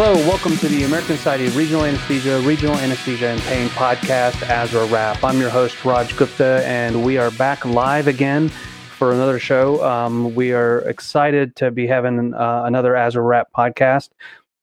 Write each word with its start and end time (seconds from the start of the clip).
Hello, 0.00 0.14
welcome 0.28 0.56
to 0.58 0.68
the 0.68 0.84
American 0.84 1.16
Society 1.16 1.48
of 1.48 1.56
Regional 1.56 1.84
Anesthesia, 1.84 2.38
Regional 2.42 2.76
Anesthesia 2.76 3.30
and 3.30 3.40
Pain 3.40 3.68
podcast, 3.70 4.34
ASRA 4.46 4.88
Wrap. 4.92 5.24
I'm 5.24 5.40
your 5.40 5.50
host, 5.50 5.84
Raj 5.84 6.16
Gupta, 6.16 6.62
and 6.64 7.04
we 7.04 7.18
are 7.18 7.32
back 7.32 7.64
live 7.64 8.06
again 8.06 8.48
for 8.48 9.12
another 9.12 9.40
show. 9.40 9.84
Um, 9.84 10.36
we 10.36 10.52
are 10.52 10.88
excited 10.88 11.56
to 11.56 11.72
be 11.72 11.88
having 11.88 12.32
uh, 12.32 12.62
another 12.64 12.92
ASRA 12.92 13.26
Wrap 13.26 13.48
podcast. 13.50 14.10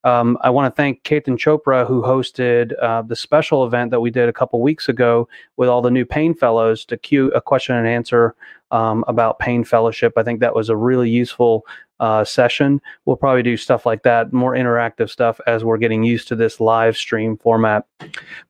Um, 0.04 0.38
I 0.40 0.48
want 0.48 0.74
to 0.74 0.74
thank 0.74 1.02
Ketan 1.02 1.36
Chopra, 1.36 1.86
who 1.86 2.00
hosted 2.00 2.72
uh, 2.80 3.02
the 3.02 3.14
special 3.14 3.66
event 3.66 3.90
that 3.90 4.00
we 4.00 4.10
did 4.10 4.30
a 4.30 4.32
couple 4.32 4.62
weeks 4.62 4.88
ago 4.88 5.28
with 5.58 5.68
all 5.68 5.82
the 5.82 5.90
new 5.90 6.06
pain 6.06 6.32
fellows 6.32 6.86
to 6.86 6.96
cue 6.96 7.30
a 7.32 7.42
question 7.42 7.76
and 7.76 7.86
answer 7.86 8.34
um, 8.70 9.04
about 9.08 9.38
pain 9.38 9.64
fellowship. 9.64 10.14
I 10.16 10.22
think 10.22 10.40
that 10.40 10.54
was 10.54 10.68
a 10.68 10.76
really 10.76 11.10
useful 11.10 11.66
uh, 12.00 12.24
session. 12.24 12.80
We'll 13.04 13.16
probably 13.16 13.42
do 13.42 13.56
stuff 13.56 13.86
like 13.86 14.02
that, 14.02 14.32
more 14.32 14.52
interactive 14.52 15.08
stuff 15.08 15.40
as 15.46 15.64
we're 15.64 15.78
getting 15.78 16.04
used 16.04 16.28
to 16.28 16.36
this 16.36 16.60
live 16.60 16.96
stream 16.96 17.36
format. 17.36 17.86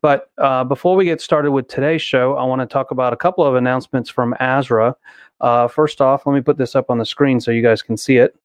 But 0.01 0.31
uh, 0.39 0.65
before 0.65 0.97
we 0.97 1.05
get 1.05 1.21
started 1.21 1.53
with 1.53 1.69
today's 1.69 2.03
show, 2.03 2.35
I 2.37 2.45
want 2.45 2.61
to 2.61 2.67
talk 2.67 2.91
about 2.91 3.13
a 3.13 3.17
couple 3.17 3.45
of 3.45 3.55
announcements 3.55 4.11
from 4.11 4.35
ASRA. 4.41 4.95
Uh, 5.41 5.69
first 5.69 6.01
off, 6.01 6.27
let 6.27 6.35
me 6.35 6.41
put 6.41 6.59
this 6.59 6.75
up 6.75 6.91
on 6.91 6.99
the 6.99 7.07
screen 7.07 7.41
so 7.41 7.51
you 7.51 7.63
guys 7.63 7.83
can 7.83 7.97
see 7.97 8.17
it. 8.17 8.37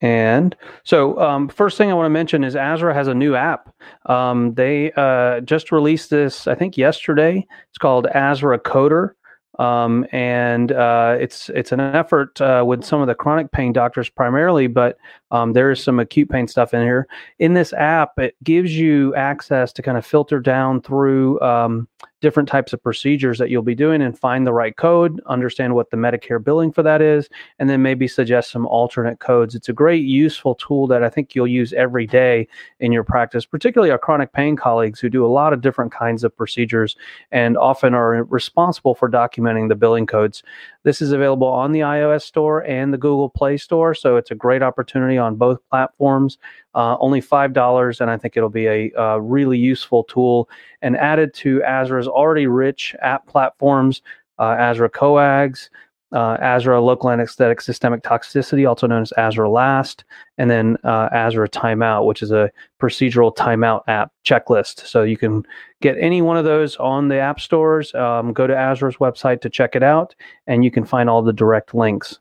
And 0.00 0.54
so, 0.82 1.18
um, 1.18 1.48
first 1.48 1.78
thing 1.78 1.90
I 1.90 1.94
want 1.94 2.06
to 2.06 2.10
mention 2.10 2.44
is 2.44 2.54
ASRA 2.54 2.92
has 2.92 3.08
a 3.08 3.14
new 3.14 3.34
app. 3.34 3.74
Um, 4.06 4.52
they 4.54 4.92
uh, 4.96 5.40
just 5.40 5.72
released 5.72 6.10
this, 6.10 6.46
I 6.46 6.54
think, 6.54 6.76
yesterday. 6.76 7.46
It's 7.70 7.78
called 7.78 8.06
ASRA 8.14 8.58
Coder. 8.58 9.12
Um, 9.58 10.04
and 10.10 10.72
uh, 10.72 11.16
it's 11.20 11.48
it's 11.50 11.72
an 11.72 11.80
effort 11.80 12.40
uh, 12.40 12.64
with 12.66 12.84
some 12.84 13.00
of 13.00 13.06
the 13.06 13.14
chronic 13.14 13.52
pain 13.52 13.72
doctors 13.72 14.08
primarily, 14.08 14.66
but 14.66 14.98
um, 15.34 15.52
there 15.52 15.72
is 15.72 15.82
some 15.82 15.98
acute 15.98 16.30
pain 16.30 16.46
stuff 16.46 16.72
in 16.72 16.82
here. 16.82 17.08
In 17.40 17.54
this 17.54 17.72
app, 17.72 18.16
it 18.20 18.36
gives 18.44 18.78
you 18.78 19.12
access 19.16 19.72
to 19.72 19.82
kind 19.82 19.98
of 19.98 20.06
filter 20.06 20.38
down 20.38 20.80
through 20.80 21.40
um, 21.40 21.88
different 22.20 22.48
types 22.48 22.72
of 22.72 22.80
procedures 22.80 23.36
that 23.36 23.50
you'll 23.50 23.60
be 23.60 23.74
doing 23.74 24.00
and 24.00 24.16
find 24.16 24.46
the 24.46 24.52
right 24.52 24.76
code, 24.76 25.20
understand 25.26 25.74
what 25.74 25.90
the 25.90 25.96
Medicare 25.96 26.42
billing 26.42 26.70
for 26.70 26.84
that 26.84 27.02
is, 27.02 27.28
and 27.58 27.68
then 27.68 27.82
maybe 27.82 28.06
suggest 28.06 28.52
some 28.52 28.64
alternate 28.68 29.18
codes. 29.18 29.56
It's 29.56 29.68
a 29.68 29.72
great, 29.72 30.04
useful 30.04 30.54
tool 30.54 30.86
that 30.86 31.02
I 31.02 31.10
think 31.10 31.34
you'll 31.34 31.48
use 31.48 31.72
every 31.72 32.06
day 32.06 32.46
in 32.78 32.92
your 32.92 33.02
practice, 33.02 33.44
particularly 33.44 33.90
our 33.90 33.98
chronic 33.98 34.32
pain 34.32 34.54
colleagues 34.54 35.00
who 35.00 35.10
do 35.10 35.26
a 35.26 35.28
lot 35.28 35.52
of 35.52 35.62
different 35.62 35.90
kinds 35.90 36.22
of 36.22 36.34
procedures 36.36 36.94
and 37.32 37.58
often 37.58 37.92
are 37.92 38.22
responsible 38.22 38.94
for 38.94 39.10
documenting 39.10 39.68
the 39.68 39.74
billing 39.74 40.06
codes. 40.06 40.44
This 40.84 41.00
is 41.00 41.12
available 41.12 41.46
on 41.46 41.72
the 41.72 41.80
iOS 41.80 42.22
store 42.22 42.62
and 42.64 42.92
the 42.92 42.98
Google 42.98 43.30
Play 43.30 43.56
Store, 43.56 43.94
so 43.94 44.16
it's 44.16 44.30
a 44.30 44.34
great 44.34 44.62
opportunity 44.62 45.16
on 45.16 45.34
both 45.34 45.58
platforms. 45.70 46.36
Uh, 46.74 46.96
only 47.00 47.22
$5, 47.22 48.00
and 48.00 48.10
I 48.10 48.18
think 48.18 48.36
it'll 48.36 48.50
be 48.50 48.66
a, 48.66 48.92
a 48.96 49.20
really 49.20 49.58
useful 49.58 50.04
tool 50.04 50.48
and 50.82 50.96
added 50.96 51.32
to 51.34 51.60
ASRA's 51.60 52.06
already 52.06 52.46
rich 52.46 52.94
app 53.00 53.26
platforms, 53.26 54.02
uh, 54.38 54.74
COAGS, 54.92 55.70
uh, 56.14 56.38
ASRA 56.38 56.82
Local 56.82 57.10
Anesthetic 57.10 57.60
Systemic 57.60 58.02
Toxicity, 58.02 58.66
also 58.66 58.86
known 58.86 59.02
as 59.02 59.12
ASRA 59.18 59.52
Last, 59.52 60.04
and 60.38 60.48
then 60.48 60.76
uh, 60.84 61.08
ASRA 61.10 61.48
Timeout, 61.48 62.06
which 62.06 62.22
is 62.22 62.30
a 62.30 62.50
procedural 62.80 63.34
timeout 63.34 63.82
app 63.88 64.12
checklist. 64.24 64.86
So 64.86 65.02
you 65.02 65.16
can 65.16 65.44
get 65.82 65.96
any 65.98 66.22
one 66.22 66.36
of 66.36 66.44
those 66.44 66.76
on 66.76 67.08
the 67.08 67.18
app 67.18 67.40
stores. 67.40 67.94
Um, 67.94 68.32
go 68.32 68.46
to 68.46 68.54
ASRA's 68.54 68.96
website 68.96 69.40
to 69.42 69.50
check 69.50 69.74
it 69.74 69.82
out, 69.82 70.14
and 70.46 70.64
you 70.64 70.70
can 70.70 70.84
find 70.84 71.10
all 71.10 71.20
the 71.20 71.32
direct 71.32 71.74
links. 71.74 72.20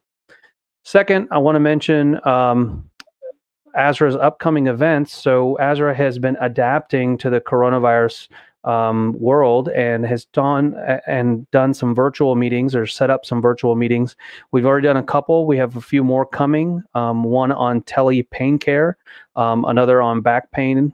Second, 0.83 1.27
I 1.31 1.37
want 1.37 1.55
to 1.55 1.61
mention 1.61 2.19
um, 2.27 2.89
ASRA's 3.77 4.15
upcoming 4.15 4.67
events. 4.67 5.13
So 5.13 5.57
ASRA 5.61 5.95
has 5.95 6.19
been 6.19 6.37
adapting 6.41 7.17
to 7.19 7.29
the 7.29 7.39
coronavirus 7.39 8.27
um, 8.63 9.13
world 9.19 9.69
and 9.69 10.06
has 10.06 10.25
done 10.25 10.75
and 11.07 11.50
done 11.51 11.74
some 11.74 11.94
virtual 11.94 12.35
meetings 12.35 12.75
or 12.75 12.88
set 12.88 13.09
up 13.09 13.25
some 13.25 13.41
virtual 13.41 13.75
meetings. 13.75 14.16
We've 14.51 14.66
already 14.66 14.88
done 14.88 14.97
a 14.97 15.03
couple. 15.03 15.46
We 15.46 15.57
have 15.57 15.75
a 15.75 15.81
few 15.81 16.03
more 16.03 16.25
coming. 16.25 16.84
Um, 16.94 17.24
one 17.24 17.51
on 17.51 17.81
tele 17.81 18.24
pain 18.24 18.57
care, 18.57 18.97
um, 19.35 19.66
another 19.66 20.01
on 20.01 20.22
back 20.22 20.51
pain, 20.51 20.94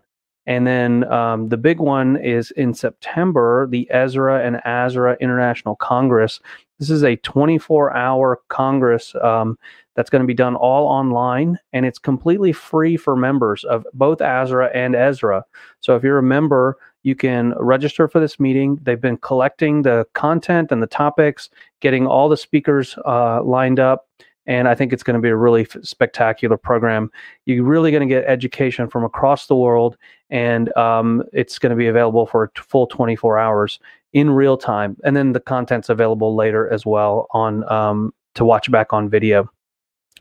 and 0.50 0.66
then 0.66 1.04
um, 1.12 1.50
the 1.50 1.58
big 1.58 1.80
one 1.80 2.18
is 2.18 2.50
in 2.52 2.74
September, 2.74 3.68
the 3.68 3.88
ESRA 3.94 4.44
and 4.44 4.56
ASRA 4.66 5.20
International 5.20 5.76
Congress. 5.76 6.40
This 6.80 6.90
is 6.90 7.04
a 7.04 7.18
24-hour 7.18 8.42
congress 8.48 9.14
um, 9.22 9.60
that's 9.96 10.10
going 10.10 10.24
to 10.24 10.28
be 10.28 10.34
done 10.34 10.56
all 10.56 10.88
online, 10.88 11.60
and 11.72 11.86
it's 11.86 12.00
completely 12.00 12.52
free 12.52 12.98
for 12.98 13.16
members 13.16 13.64
of 13.64 13.86
both 13.94 14.20
ASRA 14.20 14.72
and 14.74 14.96
ESRA. 14.96 15.44
So 15.82 15.96
if 15.96 16.04
you're 16.04 16.18
a 16.18 16.24
member 16.24 16.78
you 17.04 17.16
can 17.16 17.54
register 17.58 18.08
for 18.08 18.20
this 18.20 18.40
meeting. 18.40 18.80
They've 18.82 19.00
been 19.00 19.18
collecting 19.18 19.84
the 19.84 20.06
content 20.14 20.72
and 20.72 20.82
the 20.82 20.88
topics, 20.88 21.50
getting 21.80 22.06
all 22.08 22.30
the 22.30 22.38
speakers 22.38 22.98
uh, 23.06 23.42
lined 23.44 23.80
up. 23.80 24.08
And 24.46 24.68
I 24.68 24.74
think 24.74 24.92
it's 24.92 25.04
going 25.04 25.16
to 25.16 25.22
be 25.22 25.30
a 25.30 25.36
really 25.36 25.62
f- 25.62 25.78
spectacular 25.84 26.58
program. 26.58 27.12
You're 27.46 27.64
really 27.64 27.92
going 27.92 28.08
to 28.08 28.14
get 28.14 28.26
education 28.26 28.90
from 28.90 29.04
across 29.04 29.46
the 29.46 29.56
world, 29.56 29.96
and 30.32 30.76
um, 30.76 31.24
it's 31.34 31.60
going 31.60 31.70
to 31.70 31.76
be 31.76 31.86
available 31.88 32.26
for 32.26 32.46
a 32.46 32.62
full 32.62 32.88
24 32.88 33.38
hours 33.38 33.80
in 34.14 34.32
real 34.32 34.58
time. 34.58 34.98
And 35.04 35.16
then 35.16 35.34
the 35.34 35.40
content's 35.40 35.90
available 35.90 36.36
later 36.36 36.68
as 36.72 36.84
well 36.84 37.28
on 37.32 37.70
um, 37.72 38.12
to 38.36 38.44
watch 38.44 38.72
back 38.72 38.92
on 38.92 39.08
video. 39.08 39.50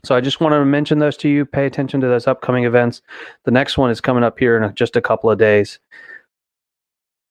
So 0.03 0.15
I 0.15 0.21
just 0.21 0.39
want 0.39 0.53
to 0.53 0.63
mention 0.63 0.99
those 0.99 1.17
to 1.17 1.29
you. 1.29 1.45
Pay 1.45 1.65
attention 1.65 1.99
to 2.01 2.07
those 2.07 2.27
upcoming 2.27 2.65
events. 2.65 3.01
The 3.43 3.51
next 3.51 3.77
one 3.77 3.89
is 3.89 3.99
coming 3.99 4.23
up 4.23 4.39
here 4.39 4.61
in 4.61 4.73
just 4.75 4.95
a 4.95 5.01
couple 5.01 5.29
of 5.29 5.37
days. 5.37 5.79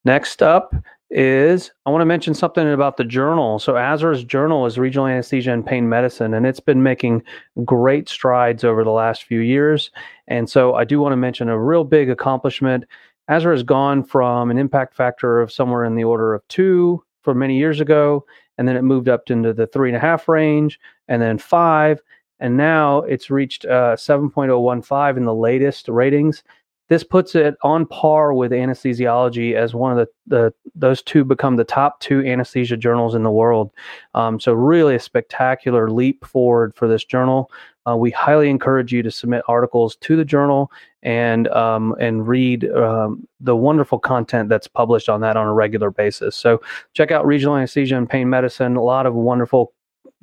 Next 0.05 0.43
up 0.43 0.75
is 1.11 1.73
I 1.87 1.91
want 1.91 2.03
to 2.03 2.07
mention 2.07 2.35
something 2.35 2.71
about 2.71 2.99
the 2.99 3.05
journal. 3.05 3.59
So 3.59 3.75
ASRA's 3.75 4.25
journal 4.25 4.67
is 4.67 4.79
Regional 4.79 5.07
Anesthesia 5.07 5.53
and 5.53 5.65
Pain 5.65 5.89
Medicine, 5.89 6.35
and 6.35 6.47
it's 6.47 6.61
been 6.61 6.83
making 6.83 7.23
great 7.65 8.09
strides 8.09 8.63
over 8.63 8.85
the 8.85 8.91
last 8.91 9.25
few 9.25 9.41
years. 9.41 9.91
And 10.27 10.51
so 10.51 10.75
I 10.75 10.85
do 10.85 11.01
want 11.01 11.13
to 11.13 11.17
mention 11.17 11.49
a 11.49 11.59
real 11.59 11.85
big 11.85 12.11
accomplishment. 12.11 12.85
ASRA 13.31 13.53
has 13.53 13.63
gone 13.63 14.05
from 14.05 14.51
an 14.51 14.59
impact 14.59 14.95
factor 14.95 15.41
of 15.41 15.53
somewhere 15.53 15.85
in 15.85 15.95
the 15.95 16.05
order 16.05 16.35
of 16.35 16.47
two 16.49 17.03
for 17.23 17.35
many 17.35 17.57
years 17.57 17.81
ago, 17.81 18.25
and 18.59 18.69
then 18.69 18.77
it 18.77 18.83
moved 18.83 19.09
up 19.09 19.31
into 19.31 19.53
the 19.53 19.67
three 19.67 19.89
and 19.89 19.97
a 19.97 20.01
half 20.01 20.29
range, 20.29 20.79
and 21.09 21.23
then 21.23 21.39
five, 21.39 22.01
and 22.41 22.57
now 22.57 23.01
it's 23.01 23.31
reached 23.31 23.65
uh, 23.65 23.97
7.015 23.97 25.17
in 25.17 25.25
the 25.25 25.35
latest 25.35 25.89
ratings. 25.89 26.43
This 26.89 27.05
puts 27.05 27.35
it 27.35 27.57
on 27.63 27.87
par 27.87 28.33
with 28.33 28.51
anesthesiology 28.51 29.55
as 29.55 29.75
one 29.75 29.93
of 29.93 29.99
the, 29.99 30.09
the 30.27 30.55
those 30.75 31.03
two 31.03 31.25
become 31.25 31.57
the 31.57 31.65
top 31.65 32.01
two 32.01 32.25
anesthesia 32.25 32.77
journals 32.77 33.15
in 33.15 33.23
the 33.23 33.31
world. 33.31 33.71
Um, 34.15 34.41
so 34.41 34.53
really 34.53 34.95
a 34.95 35.01
spectacular 35.01 35.91
leap 35.91 36.25
forward 36.25 36.75
for 36.75 36.89
this 36.89 37.05
journal. 37.05 37.51
Uh, 37.87 37.97
we 37.97 38.11
highly 38.11 38.49
encourage 38.51 38.93
you 38.93 39.03
to 39.03 39.11
submit 39.11 39.43
articles 39.49 39.97
to 39.97 40.17
the 40.17 40.25
journal 40.25 40.71
and 41.03 41.49
um, 41.49 41.95
and 42.01 42.27
read 42.27 42.65
um, 42.71 43.27
the 43.41 43.57
wonderful 43.57 43.99
content 43.99 44.49
that's 44.49 44.67
published 44.67 45.09
on 45.09 45.21
that 45.21 45.37
on 45.37 45.47
a 45.47 45.53
regular 45.53 45.91
basis. 45.91 46.37
So 46.37 46.61
check 46.95 47.11
out 47.11 47.27
Regional 47.27 47.57
Anesthesia 47.57 47.97
and 47.97 48.09
Pain 48.09 48.29
Medicine. 48.29 48.77
A 48.77 48.83
lot 48.83 49.07
of 49.07 49.15
wonderful, 49.15 49.73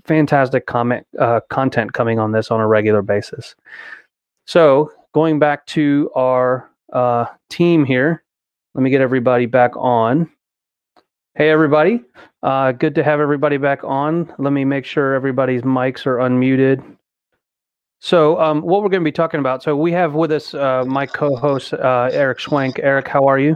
fantastic 0.03 0.65
comment 0.65 1.05
uh, 1.19 1.41
content 1.49 1.93
coming 1.93 2.19
on 2.19 2.31
this 2.31 2.51
on 2.51 2.59
a 2.59 2.67
regular 2.67 3.01
basis. 3.01 3.55
So 4.45 4.91
going 5.15 5.39
back 5.39 5.65
to 5.65 6.11
our 6.13 6.69
uh, 6.91 7.25
team 7.49 7.85
here, 7.85 8.21
let 8.73 8.81
me 8.81 8.89
get 8.89 8.99
everybody 8.99 9.45
back 9.45 9.71
on. 9.77 10.29
Hey, 11.35 11.49
everybody. 11.49 12.01
Uh, 12.43 12.73
good 12.73 12.93
to 12.95 13.03
have 13.03 13.21
everybody 13.21 13.55
back 13.55 13.79
on. 13.85 14.33
Let 14.37 14.51
me 14.51 14.65
make 14.65 14.83
sure 14.83 15.13
everybody's 15.13 15.61
mics 15.61 16.05
are 16.05 16.17
unmuted. 16.17 16.83
So, 18.01 18.37
um, 18.41 18.61
what 18.61 18.83
we're 18.83 18.89
going 18.89 19.03
to 19.03 19.05
be 19.05 19.13
talking 19.13 19.39
about. 19.39 19.63
So, 19.63 19.77
we 19.77 19.93
have 19.93 20.15
with 20.15 20.33
us 20.33 20.53
uh, 20.53 20.83
my 20.85 21.05
co 21.05 21.37
host, 21.37 21.73
uh, 21.73 22.09
Eric 22.11 22.39
Schwenk. 22.39 22.77
Eric, 22.83 23.07
how 23.07 23.25
are 23.25 23.39
you? 23.39 23.55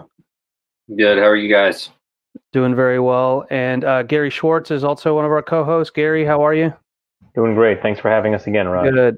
Good. 0.96 1.18
How 1.18 1.26
are 1.26 1.36
you 1.36 1.54
guys? 1.54 1.90
Doing 2.54 2.74
very 2.74 3.02
well. 3.02 3.46
And 3.50 3.84
uh, 3.84 4.04
Gary 4.04 4.30
Schwartz 4.30 4.72
is 4.72 4.86
also 4.86 5.14
one 5.14 5.26
of 5.26 5.32
our 5.32 5.44
co 5.44 5.66
hosts. 5.66 5.92
Gary, 5.92 6.24
how 6.24 6.42
are 6.42 6.54
you? 6.54 6.74
Doing 7.36 7.54
great. 7.54 7.82
Thanks 7.82 8.00
for 8.00 8.10
having 8.10 8.34
us 8.34 8.48
again, 8.48 8.70
Rod. 8.70 8.94
Good. 8.94 9.18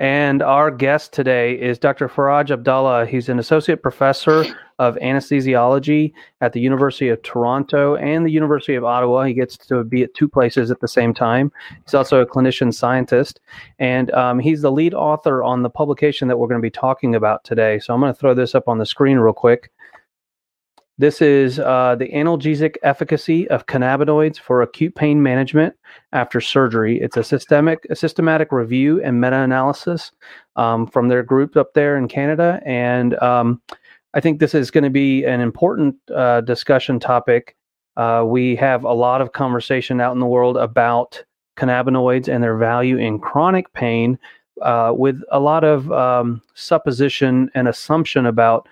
And 0.00 0.42
our 0.42 0.70
guest 0.70 1.12
today 1.12 1.60
is 1.60 1.78
Dr. 1.78 2.08
Faraj 2.08 2.50
Abdallah. 2.50 3.04
He's 3.04 3.28
an 3.28 3.38
associate 3.38 3.82
professor 3.82 4.46
of 4.78 4.96
anesthesiology 4.96 6.14
at 6.40 6.54
the 6.54 6.60
University 6.60 7.10
of 7.10 7.20
Toronto 7.20 7.96
and 7.96 8.24
the 8.24 8.30
University 8.30 8.74
of 8.76 8.82
Ottawa. 8.82 9.24
He 9.24 9.34
gets 9.34 9.58
to 9.58 9.84
be 9.84 10.02
at 10.02 10.14
two 10.14 10.26
places 10.26 10.70
at 10.70 10.80
the 10.80 10.88
same 10.88 11.12
time. 11.12 11.52
He's 11.84 11.92
also 11.92 12.22
a 12.22 12.26
clinician 12.26 12.72
scientist, 12.72 13.40
and 13.78 14.10
um, 14.12 14.38
he's 14.38 14.62
the 14.62 14.72
lead 14.72 14.94
author 14.94 15.44
on 15.44 15.62
the 15.62 15.68
publication 15.68 16.28
that 16.28 16.38
we're 16.38 16.48
going 16.48 16.62
to 16.62 16.66
be 16.66 16.70
talking 16.70 17.14
about 17.14 17.44
today. 17.44 17.78
So 17.78 17.92
I'm 17.92 18.00
going 18.00 18.10
to 18.10 18.18
throw 18.18 18.32
this 18.32 18.54
up 18.54 18.68
on 18.68 18.78
the 18.78 18.86
screen 18.86 19.18
real 19.18 19.34
quick. 19.34 19.70
This 21.00 21.22
is 21.22 21.58
uh, 21.58 21.96
the 21.98 22.10
analgesic 22.10 22.76
efficacy 22.82 23.48
of 23.48 23.64
cannabinoids 23.64 24.38
for 24.38 24.60
acute 24.60 24.94
pain 24.94 25.22
management 25.22 25.74
after 26.12 26.42
surgery. 26.42 27.00
It's 27.00 27.16
a 27.16 27.24
systemic, 27.24 27.86
a 27.88 27.96
systematic 27.96 28.52
review 28.52 29.02
and 29.02 29.18
meta-analysis 29.18 30.12
um, 30.56 30.86
from 30.86 31.08
their 31.08 31.22
group 31.22 31.56
up 31.56 31.72
there 31.72 31.96
in 31.96 32.06
Canada, 32.06 32.60
and 32.66 33.14
um, 33.22 33.62
I 34.12 34.20
think 34.20 34.40
this 34.40 34.54
is 34.54 34.70
going 34.70 34.84
to 34.84 34.90
be 34.90 35.24
an 35.24 35.40
important 35.40 35.96
uh, 36.14 36.42
discussion 36.42 37.00
topic. 37.00 37.56
Uh, 37.96 38.24
we 38.26 38.54
have 38.56 38.84
a 38.84 38.92
lot 38.92 39.22
of 39.22 39.32
conversation 39.32 40.02
out 40.02 40.12
in 40.12 40.20
the 40.20 40.26
world 40.26 40.58
about 40.58 41.24
cannabinoids 41.56 42.28
and 42.28 42.44
their 42.44 42.58
value 42.58 42.98
in 42.98 43.18
chronic 43.18 43.72
pain, 43.72 44.18
uh, 44.60 44.92
with 44.94 45.22
a 45.32 45.40
lot 45.40 45.64
of 45.64 45.90
um, 45.92 46.42
supposition 46.52 47.50
and 47.54 47.68
assumption 47.68 48.26
about 48.26 48.68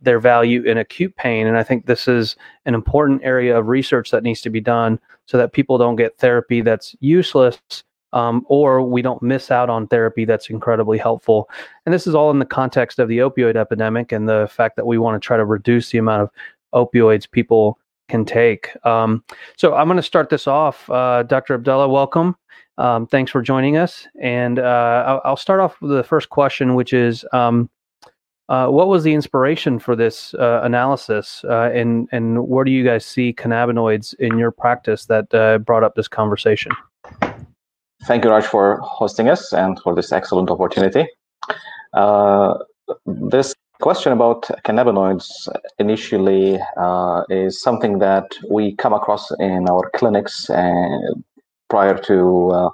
their 0.00 0.18
value 0.18 0.62
in 0.62 0.78
acute 0.78 1.14
pain. 1.16 1.46
And 1.46 1.56
I 1.56 1.62
think 1.62 1.86
this 1.86 2.08
is 2.08 2.36
an 2.66 2.74
important 2.74 3.22
area 3.24 3.58
of 3.58 3.68
research 3.68 4.10
that 4.10 4.22
needs 4.22 4.40
to 4.42 4.50
be 4.50 4.60
done 4.60 4.98
so 5.26 5.38
that 5.38 5.52
people 5.52 5.78
don't 5.78 5.96
get 5.96 6.18
therapy 6.18 6.60
that's 6.60 6.94
useless 7.00 7.58
um, 8.14 8.44
or 8.48 8.80
we 8.80 9.02
don't 9.02 9.22
miss 9.22 9.50
out 9.50 9.68
on 9.68 9.88
therapy 9.88 10.24
that's 10.24 10.48
incredibly 10.48 10.98
helpful. 10.98 11.50
And 11.84 11.92
this 11.92 12.06
is 12.06 12.14
all 12.14 12.30
in 12.30 12.38
the 12.38 12.46
context 12.46 12.98
of 12.98 13.08
the 13.08 13.18
opioid 13.18 13.56
epidemic 13.56 14.12
and 14.12 14.28
the 14.28 14.48
fact 14.50 14.76
that 14.76 14.86
we 14.86 14.98
want 14.98 15.20
to 15.20 15.26
try 15.26 15.36
to 15.36 15.44
reduce 15.44 15.90
the 15.90 15.98
amount 15.98 16.22
of 16.22 16.30
opioids 16.88 17.30
people 17.30 17.78
can 18.08 18.24
take. 18.24 18.70
Um, 18.86 19.24
so 19.56 19.74
I'm 19.74 19.88
going 19.88 19.96
to 19.96 20.02
start 20.02 20.30
this 20.30 20.46
off. 20.46 20.88
Uh, 20.88 21.24
Dr. 21.24 21.54
Abdallah, 21.54 21.88
welcome. 21.88 22.36
Um, 22.78 23.06
thanks 23.06 23.30
for 23.30 23.42
joining 23.42 23.76
us. 23.76 24.06
And 24.20 24.58
uh, 24.58 25.04
I'll, 25.06 25.20
I'll, 25.24 25.36
start 25.36 25.60
off 25.60 25.80
with 25.80 25.92
the 25.92 26.02
first 26.02 26.28
question, 26.28 26.74
which 26.74 26.92
is 26.92 27.24
um, 27.32 27.70
uh, 28.48 28.66
what 28.68 28.88
was 28.88 29.04
the 29.04 29.14
inspiration 29.14 29.78
for 29.78 29.96
this 29.96 30.34
uh, 30.34 30.60
analysis, 30.62 31.44
uh, 31.48 31.70
and 31.72 32.08
and 32.12 32.46
where 32.46 32.64
do 32.64 32.70
you 32.70 32.84
guys 32.84 33.06
see 33.06 33.32
cannabinoids 33.32 34.14
in 34.18 34.38
your 34.38 34.50
practice 34.50 35.06
that 35.06 35.32
uh, 35.32 35.58
brought 35.58 35.82
up 35.82 35.94
this 35.94 36.08
conversation? 36.08 36.70
Thank 38.04 38.24
you, 38.24 38.30
Raj, 38.30 38.44
for 38.44 38.80
hosting 38.82 39.30
us 39.30 39.54
and 39.54 39.80
for 39.80 39.94
this 39.94 40.12
excellent 40.12 40.50
opportunity. 40.50 41.06
Uh, 41.94 42.54
this 43.06 43.54
question 43.80 44.12
about 44.12 44.42
cannabinoids 44.66 45.48
initially 45.78 46.60
is 47.30 47.62
something 47.62 47.98
that 47.98 48.26
we 48.50 48.76
come 48.76 48.92
across 48.92 49.30
in 49.40 49.66
our 49.70 49.90
clinics 49.96 50.50
prior 51.70 51.96
to 51.96 52.70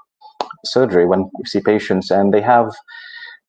surgery 0.65 1.07
when 1.07 1.31
we 1.39 1.45
see 1.45 1.61
patients, 1.61 2.11
and 2.11 2.35
they 2.35 2.41
have 2.41 2.73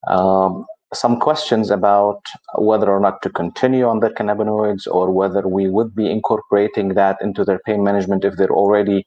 um, 0.08 0.66
some 0.94 1.20
questions 1.20 1.70
about 1.70 2.22
whether 2.58 2.90
or 2.90 3.00
not 3.00 3.22
to 3.22 3.30
continue 3.30 3.86
on 3.86 4.00
the 4.00 4.10
cannabinoids 4.10 4.88
or 4.88 5.12
whether 5.12 5.48
we 5.48 5.70
would 5.70 5.96
be 5.96 6.10
incorporating 6.10 6.90
that 6.96 7.18
into 7.22 7.46
their 7.46 7.60
pain 7.66 7.84
management 7.84 8.26
if 8.26 8.36
they're 8.36 8.52
already 8.52 9.06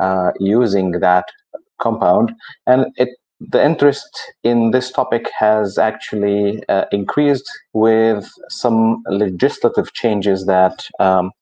uh, 0.00 0.30
using 0.38 0.92
that 0.92 1.24
compound. 1.80 2.32
And 2.66 2.86
it, 2.96 3.08
the 3.40 3.64
interest 3.64 4.32
in 4.44 4.70
this 4.70 4.90
topic 4.90 5.28
has 5.38 5.76
actually 5.76 6.62
uh, 6.68 6.84
increased 6.92 7.50
with 7.72 8.30
some 8.48 9.02
legislative 9.08 9.92
changes 9.92 10.46
that 10.46 10.86
um, 11.00 11.32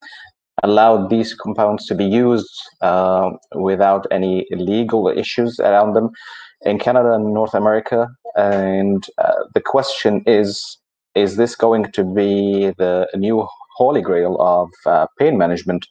allowed 0.63 1.11
these 1.11 1.35
compounds 1.35 1.87
to 1.87 1.95
be 1.95 2.05
used 2.05 2.51
uh, 2.81 3.31
without 3.55 4.07
any 4.11 4.47
legal 4.53 5.09
issues 5.09 5.59
around 5.61 5.95
them 5.95 6.11
in 6.65 6.79
Canada 6.79 7.13
and 7.13 7.35
North 7.35 7.55
America. 7.55 8.09
And 8.37 9.05
uh, 9.19 9.45
the 9.55 9.61
question 9.61 10.23
is 10.27 10.79
is 11.15 11.37
this 11.37 11.55
going 11.55 11.93
to 11.93 12.05
be 12.05 12.73
the 12.79 13.07
new 13.15 13.47
holy 13.77 14.01
grail 14.01 14.37
of 14.41 14.71
uh, 14.87 15.07
pain 15.19 15.37
management? 15.37 15.87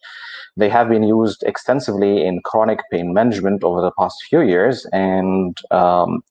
They 0.57 0.69
have 0.69 0.89
been 0.89 1.03
used 1.03 1.43
extensively 1.43 2.25
in 2.25 2.41
chronic 2.43 2.79
pain 2.91 3.13
management 3.13 3.63
over 3.63 3.81
the 3.81 3.91
past 3.97 4.15
few 4.29 4.41
years, 4.41 4.85
and 4.91 5.55
um, 5.69 6.21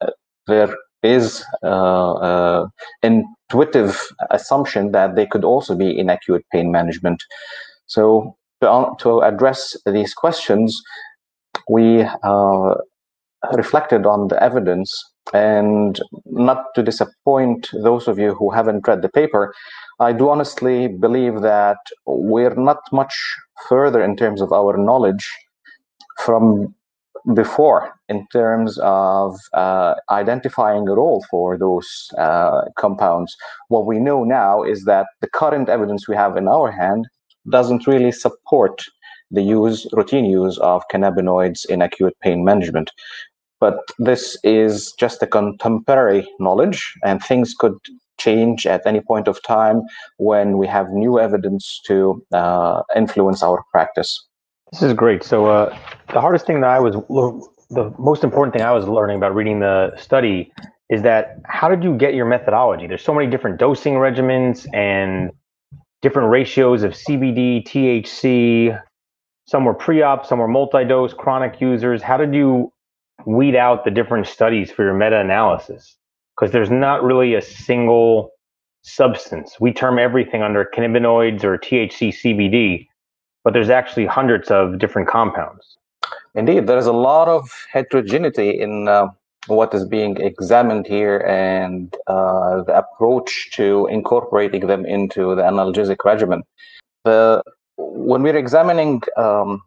there 0.47 0.75
is 1.03 1.45
uh, 1.63 2.13
uh, 2.15 2.69
intuitive 3.03 3.99
assumption 4.31 4.93
that 4.93 5.17
they 5.17 5.27
could 5.27 5.45
also 5.45 5.75
be 5.75 5.99
in 5.99 6.11
acute 6.11 6.45
pain 6.53 6.71
management. 6.71 7.23
So 7.87 8.37
to, 8.61 8.91
to 8.99 9.21
address 9.23 9.77
these 9.87 10.13
questions, 10.13 10.81
we 11.69 12.03
uh, 12.03 12.75
reflected 13.53 14.05
on 14.05 14.29
the 14.29 14.43
evidence 14.43 14.93
and 15.33 16.01
not 16.27 16.67
to 16.75 16.83
disappoint 16.83 17.71
those 17.83 18.09
of 18.09 18.19
you 18.19 18.35
who 18.35 18.51
haven't 18.51 18.87
read 18.89 19.03
the 19.03 19.09
paper 19.09 19.55
i 20.01 20.13
do 20.13 20.29
honestly 20.29 20.89
believe 20.89 21.41
that 21.43 21.79
we're 22.07 22.55
not 22.55 22.81
much 22.93 23.15
further 23.69 24.03
in 24.03 24.17
terms 24.17 24.41
of 24.41 24.53
our 24.53 24.77
knowledge 24.77 25.31
from 26.19 26.75
before 27.35 27.93
in 28.09 28.27
terms 28.33 28.79
of 28.83 29.37
uh, 29.55 29.95
identifying 30.11 30.89
a 30.89 30.95
role 30.95 31.25
for 31.31 31.59
those 31.59 32.09
uh, 32.19 32.63
compounds. 32.79 33.37
What 33.69 33.87
we 33.87 33.99
know 33.99 34.25
now 34.25 34.63
is 34.63 34.85
that 34.85 35.07
the 35.21 35.29
current 35.29 35.69
evidence 35.69 36.09
we 36.09 36.17
have 36.17 36.37
in 36.37 36.49
our 36.49 36.71
hand 36.71 37.07
doesn't 37.49 37.87
really 37.87 38.13
support 38.13 38.85
the 39.31 39.43
use 39.43 39.87
routine 39.93 40.25
use 40.25 40.59
of 40.59 40.83
cannabinoids 40.93 41.65
in 41.67 41.83
acute 41.83 42.17
pain 42.21 42.45
management 42.45 42.91
but 43.61 43.77
this 43.99 44.37
is 44.43 44.93
just 44.93 45.23
a 45.23 45.27
contemporary 45.27 46.27
knowledge 46.41 46.95
and 47.05 47.23
things 47.23 47.55
could 47.55 47.77
change 48.19 48.67
at 48.67 48.87
any 48.87 49.01
point 49.01 49.29
of 49.29 49.43
time 49.43 49.83
when 50.19 50.59
we 50.59 50.67
have 50.67 50.91
new 50.91 51.19
evidence 51.19 51.81
to 51.87 52.23
uh, 52.33 52.83
influence 52.97 53.43
our 53.43 53.63
practice. 53.71 54.27
This 54.73 54.83
is 54.83 54.93
great. 54.93 55.23
So 55.23 55.47
uh, 55.47 55.77
the 56.13 56.21
hardest 56.21 56.47
thing 56.47 56.61
that 56.61 56.71
i 56.71 56.79
was 56.79 56.95
the 57.71 57.95
most 57.99 58.25
important 58.25 58.53
thing 58.53 58.63
i 58.63 58.73
was 58.73 58.87
learning 58.89 59.17
about 59.17 59.35
reading 59.35 59.61
the 59.61 59.93
study 59.97 60.53
is 60.89 61.03
that 61.03 61.39
how 61.45 61.69
did 61.69 61.85
you 61.85 61.97
get 61.97 62.15
your 62.15 62.27
methodology? 62.27 62.87
There's 62.87 63.03
so 63.03 63.15
many 63.15 63.29
different 63.31 63.59
dosing 63.59 63.95
regimens 63.95 64.67
and 64.75 65.31
different 66.03 66.31
ratios 66.31 66.83
of 66.83 66.93
cbd 66.93 67.63
thc 67.69 68.81
some 69.47 69.65
were 69.65 69.75
pre-op 69.75 70.25
some 70.25 70.39
were 70.39 70.49
multi-dose 70.49 71.13
chronic 71.13 71.61
users. 71.61 72.03
How 72.03 72.17
did 72.17 72.35
you 72.35 72.73
weed 73.27 73.57
out 73.57 73.85
the 73.85 73.91
different 73.91 74.27
studies 74.27 74.71
for 74.71 74.85
your 74.85 74.95
meta-analysis 74.95 75.97
because 76.37 76.53
there's 76.53 76.71
not 76.71 77.03
really 77.03 77.35
a 77.35 77.43
single 77.43 78.31
substance. 78.83 79.57
We 79.61 79.73
term 79.73 79.99
everything 79.99 80.43
under 80.43 80.65
cannabinoids 80.65 81.45
or 81.45 81.59
THC 81.59 82.15
CBD, 82.15 82.87
but 83.45 83.53
there's 83.53 83.71
actually 83.71 84.07
hundreds 84.07 84.51
of 84.51 84.79
different 84.79 85.09
compounds. 85.09 85.77
Indeed, 86.35 86.67
there 86.67 86.79
is 86.79 86.87
a 86.87 86.93
lot 86.93 87.29
of 87.29 87.51
heterogeneity 87.73 88.59
in 88.59 88.89
uh, 88.89 89.09
what 89.49 89.75
is 89.75 89.85
being 89.85 90.17
examined 90.19 90.87
here 90.87 91.19
and 91.19 91.95
uh, 92.07 92.63
the 92.63 92.79
approach 92.79 93.51
to 93.53 93.87
incorporating 93.91 94.67
them 94.67 94.87
into 94.87 95.35
the 95.35 95.43
analgesic 95.43 96.05
regimen. 96.05 96.43
The, 97.05 97.43
when 97.77 98.23
we're 98.23 98.37
examining 98.37 99.03
um, 99.17 99.63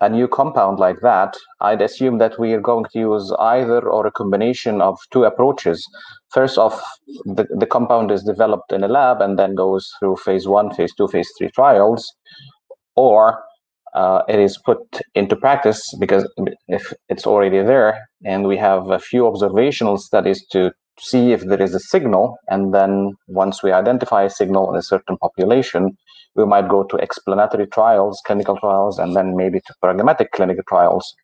a 0.00 0.08
new 0.08 0.28
compound 0.28 0.78
like 0.78 1.00
that, 1.00 1.36
I'd 1.60 1.82
assume 1.82 2.18
that 2.18 2.38
we 2.38 2.52
are 2.52 2.60
going 2.60 2.84
to 2.92 2.98
use 2.98 3.32
either 3.38 3.88
or 3.88 4.06
a 4.06 4.12
combination 4.12 4.80
of 4.80 4.98
two 5.10 5.24
approaches. 5.24 5.86
First 6.30 6.58
off, 6.58 6.82
the, 7.24 7.46
the 7.56 7.66
compound 7.66 8.10
is 8.10 8.22
developed 8.22 8.72
in 8.72 8.84
a 8.84 8.88
lab 8.88 9.20
and 9.20 9.38
then 9.38 9.54
goes 9.54 9.88
through 9.98 10.16
phase 10.16 10.46
one, 10.46 10.74
phase 10.74 10.92
two, 10.96 11.08
phase 11.08 11.30
three 11.38 11.50
trials, 11.50 12.14
or 12.94 13.42
uh, 13.94 14.22
it 14.28 14.38
is 14.38 14.58
put 14.58 14.78
into 15.14 15.34
practice 15.36 15.82
because 15.98 16.28
if 16.68 16.92
it's 17.08 17.26
already 17.26 17.62
there 17.62 18.06
and 18.24 18.46
we 18.46 18.56
have 18.58 18.90
a 18.90 18.98
few 18.98 19.26
observational 19.26 19.96
studies 19.96 20.46
to 20.48 20.70
see 20.98 21.32
if 21.32 21.42
there 21.42 21.62
is 21.62 21.74
a 21.74 21.80
signal, 21.80 22.36
and 22.48 22.72
then 22.72 23.12
once 23.28 23.62
we 23.62 23.72
identify 23.72 24.22
a 24.24 24.30
signal 24.30 24.70
in 24.70 24.78
a 24.78 24.82
certain 24.82 25.16
population, 25.18 25.96
we 26.36 26.44
might 26.44 26.68
go 26.68 26.84
to 26.84 26.96
explanatory 26.96 27.66
trials, 27.66 28.20
clinical 28.26 28.56
trials, 28.56 28.98
and 28.98 29.16
then 29.16 29.36
maybe 29.36 29.60
to 29.60 29.74
pragmatic 29.80 30.32
clinical 30.32 30.62
trials. 30.68 31.14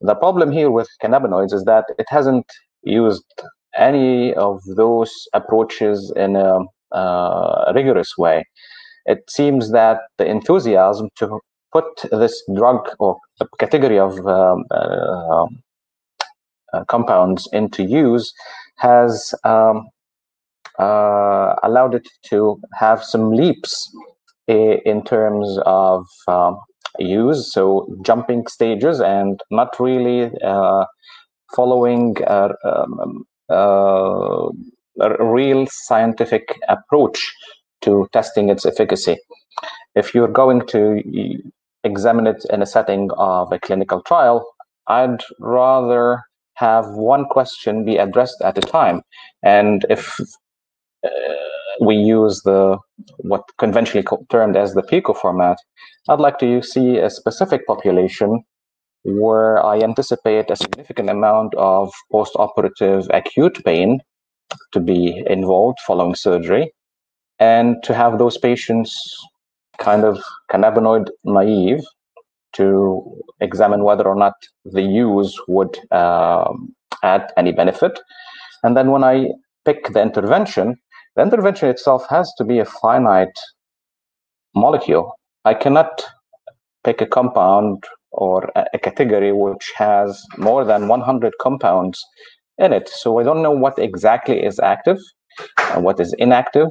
The 0.00 0.14
problem 0.14 0.52
here 0.52 0.70
with 0.70 0.88
cannabinoids 1.02 1.52
is 1.52 1.64
that 1.64 1.84
it 1.98 2.06
hasn't 2.08 2.46
used 2.82 3.24
any 3.76 4.34
of 4.34 4.60
those 4.76 5.12
approaches 5.32 6.12
in 6.16 6.36
a 6.36 6.60
uh, 6.92 7.72
rigorous 7.74 8.16
way. 8.16 8.44
It 9.06 9.28
seems 9.28 9.72
that 9.72 10.00
the 10.18 10.26
enthusiasm 10.26 11.08
to 11.16 11.40
put 11.72 11.84
this 12.10 12.42
drug 12.54 12.88
or 12.98 13.18
category 13.58 13.98
of 13.98 14.26
um, 14.26 14.64
uh, 14.70 15.46
uh, 16.72 16.84
compounds 16.88 17.48
into 17.52 17.82
use 17.82 18.32
has 18.76 19.34
um, 19.44 19.88
uh, 20.78 21.54
allowed 21.62 21.94
it 21.94 22.08
to 22.24 22.58
have 22.74 23.02
some 23.02 23.32
leaps 23.32 23.90
in 24.46 25.02
terms 25.04 25.58
of 25.64 26.06
um, 26.28 26.58
use, 26.98 27.52
so 27.52 27.86
jumping 28.02 28.46
stages 28.46 29.00
and 29.00 29.40
not 29.50 29.78
really 29.80 30.30
uh, 30.44 30.84
following 31.54 32.16
a, 32.26 32.50
um, 32.64 33.24
uh, 33.50 34.48
a, 35.00 35.24
real 35.24 35.66
scientific 35.68 36.58
approach 36.68 37.32
to 37.80 38.08
testing 38.12 38.48
its 38.48 38.64
efficacy. 38.66 39.16
If 39.94 40.14
you're 40.14 40.28
going 40.28 40.66
to 40.68 41.02
examine 41.84 42.26
it 42.26 42.44
in 42.50 42.62
a 42.62 42.66
setting 42.66 43.10
of 43.16 43.52
a 43.52 43.58
clinical 43.58 44.02
trial, 44.02 44.46
I'd 44.88 45.22
rather 45.40 46.22
have 46.54 46.86
one 46.90 47.24
question 47.26 47.84
be 47.84 47.96
addressed 47.96 48.40
at 48.42 48.58
a 48.58 48.60
time. 48.60 49.02
And 49.42 49.84
if 49.90 50.18
uh, 51.04 51.08
we 51.80 51.96
use 51.96 52.42
the 52.44 52.78
what 53.18 53.42
conventionally 53.58 54.06
termed 54.30 54.56
as 54.56 54.74
the 54.74 54.82
PICO 54.82 55.14
format, 55.14 55.56
I'd 56.08 56.20
like 56.20 56.38
to 56.38 56.62
see 56.62 56.98
a 56.98 57.10
specific 57.10 57.66
population 57.66 58.42
where 59.04 59.64
I 59.64 59.80
anticipate 59.80 60.50
a 60.50 60.56
significant 60.56 61.10
amount 61.10 61.54
of 61.56 61.92
post-operative 62.10 63.06
acute 63.12 63.62
pain 63.64 64.00
to 64.72 64.80
be 64.80 65.22
involved 65.26 65.78
following 65.86 66.14
surgery, 66.14 66.72
and 67.38 67.76
to 67.82 67.94
have 67.94 68.18
those 68.18 68.38
patients 68.38 68.98
kind 69.78 70.04
of 70.04 70.22
cannabinoid 70.50 71.08
naive 71.24 71.82
to 72.52 73.02
examine 73.40 73.82
whether 73.82 74.06
or 74.06 74.14
not 74.14 74.34
the 74.64 74.82
use 74.82 75.36
would 75.48 75.76
um, 75.92 76.72
add 77.02 77.32
any 77.36 77.52
benefit. 77.52 77.98
And 78.62 78.76
then 78.76 78.90
when 78.90 79.04
I 79.04 79.30
pick 79.64 79.92
the 79.92 80.00
intervention, 80.00 80.76
the 81.16 81.22
intervention 81.22 81.68
itself 81.68 82.06
has 82.10 82.32
to 82.38 82.44
be 82.44 82.58
a 82.58 82.64
finite 82.64 83.38
molecule. 84.54 85.12
I 85.44 85.54
cannot 85.54 86.04
pick 86.84 87.00
a 87.00 87.06
compound 87.06 87.84
or 88.12 88.50
a 88.72 88.78
category 88.78 89.32
which 89.32 89.72
has 89.76 90.22
more 90.38 90.64
than 90.64 90.88
100 90.88 91.32
compounds 91.40 92.04
in 92.58 92.72
it. 92.72 92.88
So 92.88 93.18
I 93.18 93.24
don't 93.24 93.42
know 93.42 93.50
what 93.50 93.78
exactly 93.78 94.42
is 94.42 94.60
active 94.60 94.98
and 95.72 95.84
what 95.84 96.00
is 96.00 96.14
inactive. 96.18 96.68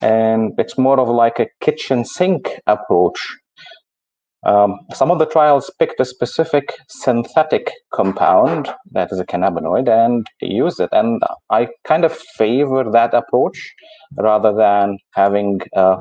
And 0.00 0.52
it's 0.58 0.76
more 0.76 1.00
of 1.00 1.08
like 1.08 1.38
a 1.38 1.46
kitchen 1.60 2.04
sink 2.04 2.60
approach 2.66 3.18
um, 4.46 4.78
some 4.94 5.10
of 5.10 5.18
the 5.18 5.26
trials 5.26 5.70
picked 5.80 5.98
a 5.98 6.04
specific 6.04 6.72
synthetic 6.88 7.72
compound 7.92 8.68
that 8.92 9.10
is 9.10 9.18
a 9.18 9.26
cannabinoid 9.26 9.88
and 9.88 10.24
use 10.40 10.78
it. 10.78 10.88
And 10.92 11.20
I 11.50 11.68
kind 11.84 12.04
of 12.04 12.16
favor 12.16 12.88
that 12.88 13.12
approach 13.12 13.74
rather 14.16 14.54
than 14.54 14.98
having 15.14 15.60
uh, 15.76 15.96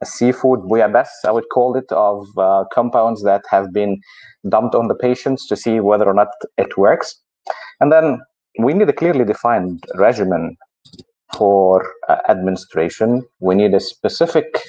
a 0.00 0.06
seafood 0.06 0.60
bouillabaisse, 0.60 1.24
I 1.24 1.32
would 1.32 1.48
call 1.52 1.76
it, 1.76 1.90
of 1.90 2.26
uh, 2.38 2.64
compounds 2.72 3.24
that 3.24 3.42
have 3.50 3.72
been 3.72 4.00
dumped 4.48 4.76
on 4.76 4.86
the 4.86 4.94
patients 4.94 5.46
to 5.48 5.56
see 5.56 5.80
whether 5.80 6.04
or 6.06 6.14
not 6.14 6.28
it 6.56 6.78
works. 6.78 7.16
And 7.80 7.90
then 7.90 8.20
we 8.60 8.72
need 8.72 8.88
a 8.88 8.92
clearly 8.92 9.24
defined 9.24 9.82
regimen 9.96 10.56
for 11.36 11.90
uh, 12.08 12.18
administration. 12.28 13.24
We 13.40 13.56
need 13.56 13.74
a 13.74 13.80
specific 13.80 14.62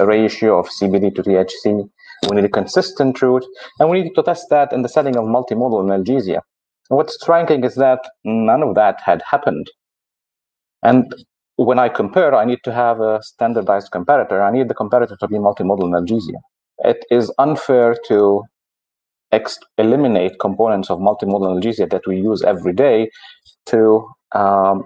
ratio 0.00 0.58
of 0.58 0.68
CBD 0.68 1.14
to 1.14 1.22
THC 1.22 1.88
we 2.28 2.36
need 2.36 2.44
a 2.44 2.48
consistent 2.48 3.20
route, 3.22 3.44
and 3.78 3.88
we 3.90 4.02
need 4.02 4.14
to 4.14 4.22
test 4.22 4.48
that 4.50 4.72
in 4.72 4.82
the 4.82 4.88
setting 4.88 5.16
of 5.16 5.24
multimodal 5.24 5.82
analgesia. 5.84 6.40
what's 6.88 7.14
striking 7.14 7.64
is 7.64 7.74
that 7.74 8.00
none 8.24 8.62
of 8.62 8.74
that 8.74 9.00
had 9.04 9.22
happened. 9.30 9.70
And 10.82 11.14
when 11.56 11.78
I 11.78 11.88
compare, 11.88 12.34
I 12.34 12.44
need 12.44 12.60
to 12.64 12.72
have 12.72 13.00
a 13.00 13.20
standardized 13.22 13.90
comparator. 13.92 14.40
I 14.40 14.50
need 14.50 14.68
the 14.68 14.74
comparator 14.74 15.18
to 15.18 15.28
be 15.28 15.36
multimodal 15.36 15.90
analgesia. 15.90 16.40
It 16.78 17.04
is 17.10 17.32
unfair 17.38 17.96
to 18.08 18.44
ex- 19.32 19.58
eliminate 19.76 20.38
components 20.40 20.90
of 20.90 20.98
multimodal 20.98 21.60
analgesia 21.60 21.90
that 21.90 22.06
we 22.06 22.16
use 22.18 22.42
every 22.42 22.72
day 22.72 23.10
to 23.66 24.08
um, 24.34 24.84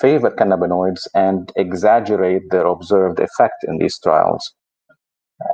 favor 0.00 0.30
cannabinoids 0.30 1.06
and 1.14 1.52
exaggerate 1.56 2.42
their 2.50 2.66
observed 2.66 3.20
effect 3.20 3.64
in 3.66 3.78
these 3.78 3.98
trials. 3.98 4.52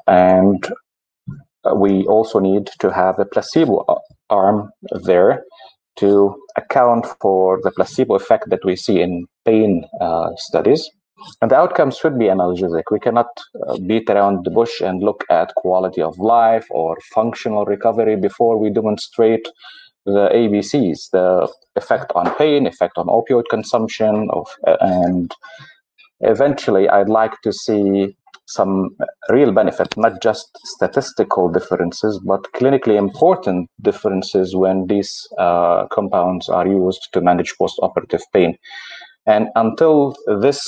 And 0.07 0.69
we 1.75 2.05
also 2.07 2.39
need 2.39 2.71
to 2.79 2.91
have 2.93 3.19
a 3.19 3.25
placebo 3.25 3.85
arm 4.29 4.71
there 5.05 5.45
to 5.97 6.35
account 6.57 7.07
for 7.21 7.61
the 7.63 7.71
placebo 7.73 8.15
effect 8.15 8.49
that 8.49 8.65
we 8.65 8.77
see 8.77 9.01
in 9.01 9.27
pain 9.45 9.85
uh, 10.01 10.31
studies. 10.37 10.89
And 11.43 11.51
the 11.51 11.57
outcomes 11.57 11.99
should 11.99 12.19
be 12.19 12.27
analgesic. 12.27 12.85
We 12.91 12.99
cannot 12.99 13.29
uh, 13.69 13.77
beat 13.87 14.09
around 14.09 14.45
the 14.45 14.51
bush 14.51 14.81
and 14.81 15.03
look 15.03 15.25
at 15.31 15.55
quality 15.57 16.01
of 16.01 16.19
life 16.19 16.67
or 16.71 16.97
functional 17.15 17.67
recovery 17.67 18.17
before 18.17 18.57
we 18.57 18.71
demonstrate 18.71 19.47
the 20.07 20.31
ABCs, 20.33 21.11
the 21.11 21.53
effect 21.77 22.11
on 22.15 22.35
pain, 22.37 22.67
effect 22.67 22.97
on 22.97 23.07
opioid 23.07 23.45
consumption, 23.51 24.29
of, 24.31 24.47
uh, 24.67 24.77
and 24.81 25.35
eventually 26.21 26.89
I'd 26.89 27.11
like 27.11 27.39
to 27.43 27.53
see 27.53 28.17
some 28.51 28.97
real 29.29 29.53
benefit, 29.53 29.97
not 29.97 30.21
just 30.21 30.51
statistical 30.65 31.49
differences, 31.49 32.19
but 32.27 32.43
clinically 32.53 32.97
important 32.97 33.69
differences 33.83 34.57
when 34.57 34.87
these 34.87 35.29
uh, 35.39 35.87
compounds 35.87 36.49
are 36.49 36.67
used 36.67 37.09
to 37.13 37.21
manage 37.21 37.55
post-operative 37.59 38.23
pain. 38.33 38.57
And 39.27 39.49
until 39.55 40.17
this 40.41 40.61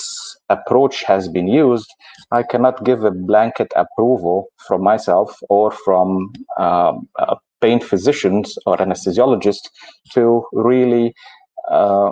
approach 0.48 1.02
has 1.04 1.28
been 1.28 1.48
used, 1.48 1.88
I 2.30 2.42
cannot 2.42 2.84
give 2.84 3.02
a 3.02 3.10
blanket 3.10 3.72
approval 3.74 4.48
from 4.66 4.82
myself 4.82 5.38
or 5.48 5.70
from 5.70 6.32
uh, 6.58 6.92
pain 7.60 7.80
physicians 7.80 8.56
or 8.66 8.76
anesthesiologists 8.76 9.68
to 10.12 10.44
really 10.52 11.14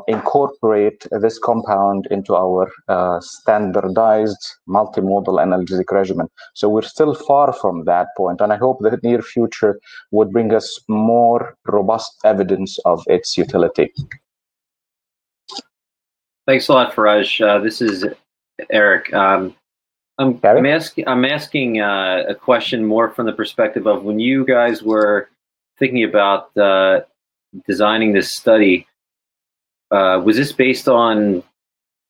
incorporate 0.08 1.06
this 1.10 1.38
compound 1.38 2.06
into 2.10 2.34
our 2.34 2.70
uh, 2.88 3.20
standardized 3.20 4.56
multimodal 4.68 5.38
analgesic 5.38 5.90
regimen. 5.90 6.28
So 6.54 6.68
we're 6.68 6.82
still 6.82 7.14
far 7.14 7.52
from 7.52 7.84
that 7.84 8.08
point, 8.16 8.40
and 8.40 8.52
I 8.52 8.56
hope 8.56 8.78
the 8.80 8.98
near 9.02 9.22
future 9.22 9.80
would 10.12 10.30
bring 10.30 10.54
us 10.54 10.80
more 10.88 11.56
robust 11.66 12.12
evidence 12.24 12.78
of 12.84 13.02
its 13.06 13.36
utility. 13.36 13.92
Thanks 16.46 16.68
a 16.68 16.72
lot, 16.72 16.92
Faraj. 16.94 17.46
Uh, 17.46 17.58
this 17.58 17.80
is 17.80 18.06
Eric. 18.70 19.12
Um, 19.14 19.54
I'm, 20.18 20.38
I'm, 20.42 20.66
asking. 20.66 21.08
I'm 21.08 21.24
asking 21.24 21.80
uh, 21.80 22.24
a 22.28 22.34
question 22.34 22.84
more 22.84 23.10
from 23.10 23.26
the 23.26 23.32
perspective 23.32 23.86
of 23.86 24.04
when 24.04 24.18
you 24.18 24.44
guys 24.44 24.82
were 24.82 25.30
thinking 25.78 26.04
about 26.04 26.54
uh, 26.56 27.00
designing 27.66 28.12
this 28.12 28.32
study 28.32 28.86
uh, 29.90 30.20
was 30.24 30.36
this 30.36 30.52
based 30.52 30.88
on 30.88 31.42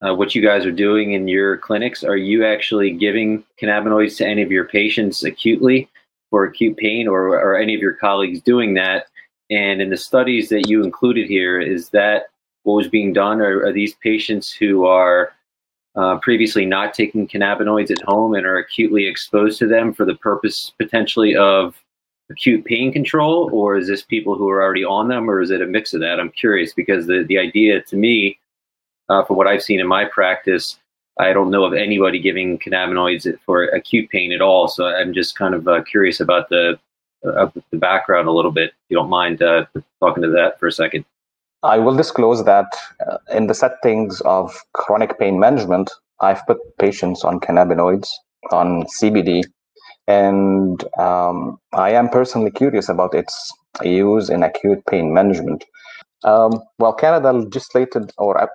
uh, 0.03 0.15
what 0.15 0.35
you 0.35 0.43
guys 0.43 0.65
are 0.65 0.73
doing 0.73 1.13
in 1.13 1.29
your 1.29 1.57
clinics? 1.59 2.05
Are 2.05 2.17
you 2.17 2.45
actually 2.45 2.93
giving 2.93 3.45
cannabinoids 3.61 4.17
to 4.19 4.27
any 4.27 4.43
of 4.43 4.51
your 4.51 4.65
patients 4.65 5.23
acutely 5.25 5.89
for 6.31 6.45
acute 6.45 6.77
pain, 6.77 7.09
or 7.09 7.35
are 7.39 7.57
any 7.57 7.75
of 7.75 7.81
your 7.81 7.95
colleagues 7.95 8.41
doing 8.41 8.75
that? 8.75 9.07
And 9.51 9.83
in 9.83 9.91
the 9.91 9.97
studies 9.97 10.49
that 10.51 10.69
you 10.69 10.85
included 10.85 11.27
here, 11.27 11.61
is 11.61 11.89
that 11.91 12.27
what 12.63 12.75
was 12.75 12.89
being 12.89 13.13
done? 13.13 13.41
Or 13.41 13.65
are 13.67 13.73
these 13.73 13.95
patients 13.97 14.53
who 14.53 14.87
are 14.87 15.33
uh, 15.97 16.19
previously 16.19 16.65
not 16.65 16.95
taking 16.95 17.27
cannabinoids 17.27 17.91
at 17.91 18.01
home 18.03 18.35
and 18.35 18.47
are 18.47 18.59
acutely 18.59 19.07
exposed 19.07 19.59
to 19.59 19.67
them 19.67 19.93
for 19.93 20.05
the 20.05 20.15
purpose 20.15 20.73
potentially 20.79 21.35
of 21.35 21.75
acute 22.31 22.65
pain 22.65 22.93
control, 22.93 23.51
or 23.53 23.77
is 23.77 23.89
this 23.89 24.03
people 24.03 24.37
who 24.37 24.49
are 24.49 24.63
already 24.63 24.85
on 24.85 25.09
them, 25.09 25.29
or 25.29 25.41
is 25.41 25.51
it 25.51 25.63
a 25.63 25.67
mix 25.67 25.93
of 25.95 26.01
that? 26.01 26.21
I'm 26.21 26.31
curious 26.31 26.73
because 26.73 27.07
the, 27.07 27.25
the 27.27 27.39
idea 27.39 27.83
to 27.83 27.97
me, 27.97 28.39
uh, 29.09 29.25
from 29.25 29.37
what 29.37 29.47
I've 29.47 29.63
seen 29.63 29.81
in 29.81 29.87
my 29.87 30.05
practice, 30.05 30.79
I 31.19 31.33
don't 31.33 31.51
know 31.51 31.65
of 31.65 31.75
anybody 31.75 32.21
giving 32.21 32.59
cannabinoids 32.59 33.27
for 33.45 33.65
acute 33.65 34.09
pain 34.11 34.33
at 34.33 34.41
all. 34.41 34.69
So 34.69 34.87
I'm 34.87 35.13
just 35.13 35.37
kind 35.37 35.55
of 35.55 35.67
uh, 35.69 35.83
curious 35.83 36.21
about 36.21 36.49
the 36.49 36.79
uh, 37.27 37.51
the 37.71 37.77
background 37.77 38.29
a 38.29 38.33
little 38.33 38.51
bit. 38.51 38.71
If 38.71 38.77
you 38.89 38.97
don't 38.97 39.11
mind 39.11 39.43
uh, 39.43 39.67
talking 40.01 40.23
to 40.23 40.31
that 40.31 40.59
for 40.59 40.67
a 40.67 40.73
second. 40.73 41.05
I 41.63 41.79
will 41.79 41.95
disclose 41.95 42.43
that 42.45 42.75
uh, 43.07 43.19
in 43.33 43.47
the 43.47 43.55
settings 43.55 44.23
of 44.23 44.59
chronic 44.73 45.19
pain 45.19 45.39
management, 45.39 45.91
I've 46.21 46.47
put 46.47 46.59
patients 46.79 47.23
on 47.23 47.39
cannabinoids, 47.41 48.09
on 48.51 48.85
CBD, 48.85 49.45
and 50.11 50.85
um, 50.99 51.59
I 51.73 51.91
am 51.93 52.09
personally 52.09 52.51
curious 52.51 52.89
about 52.89 53.15
its 53.15 53.35
use 53.83 54.29
in 54.29 54.43
acute 54.43 54.83
pain 54.91 55.15
management. 55.15 55.65
Um, 56.25 56.53
well, 56.79 56.93
Canada 56.93 57.33
legislated 57.33 58.13
or 58.19 58.49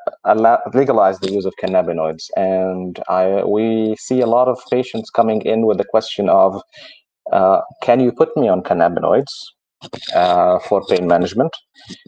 legalized 0.74 1.22
the 1.22 1.32
use 1.32 1.46
of 1.46 1.54
cannabinoids, 1.62 2.26
and 2.36 3.00
I, 3.08 3.44
we 3.44 3.96
see 3.98 4.22
a 4.22 4.28
lot 4.28 4.48
of 4.48 4.60
patients 4.70 5.10
coming 5.10 5.42
in 5.42 5.66
with 5.66 5.78
the 5.80 5.90
question 5.96 6.30
of, 6.30 6.62
uh, 7.32 7.62
"Can 7.82 8.00
you 8.02 8.12
put 8.12 8.36
me 8.38 8.48
on 8.48 8.62
cannabinoids?" 8.62 9.34
Uh, 10.14 10.60
for 10.60 10.86
pain 10.88 11.08
management? 11.08 11.56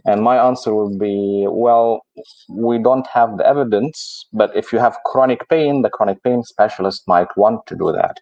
And 0.05 0.23
my 0.23 0.37
answer 0.37 0.73
would 0.73 0.97
be, 0.99 1.45
well, 1.49 2.01
we 2.49 2.77
don't 2.81 3.07
have 3.07 3.37
the 3.37 3.45
evidence, 3.45 4.25
but 4.33 4.55
if 4.55 4.71
you 4.73 4.79
have 4.79 4.97
chronic 5.05 5.47
pain, 5.49 5.81
the 5.81 5.89
chronic 5.89 6.21
pain 6.23 6.43
specialist 6.43 7.03
might 7.07 7.27
want 7.37 7.65
to 7.67 7.75
do 7.75 7.91
that. 7.91 8.19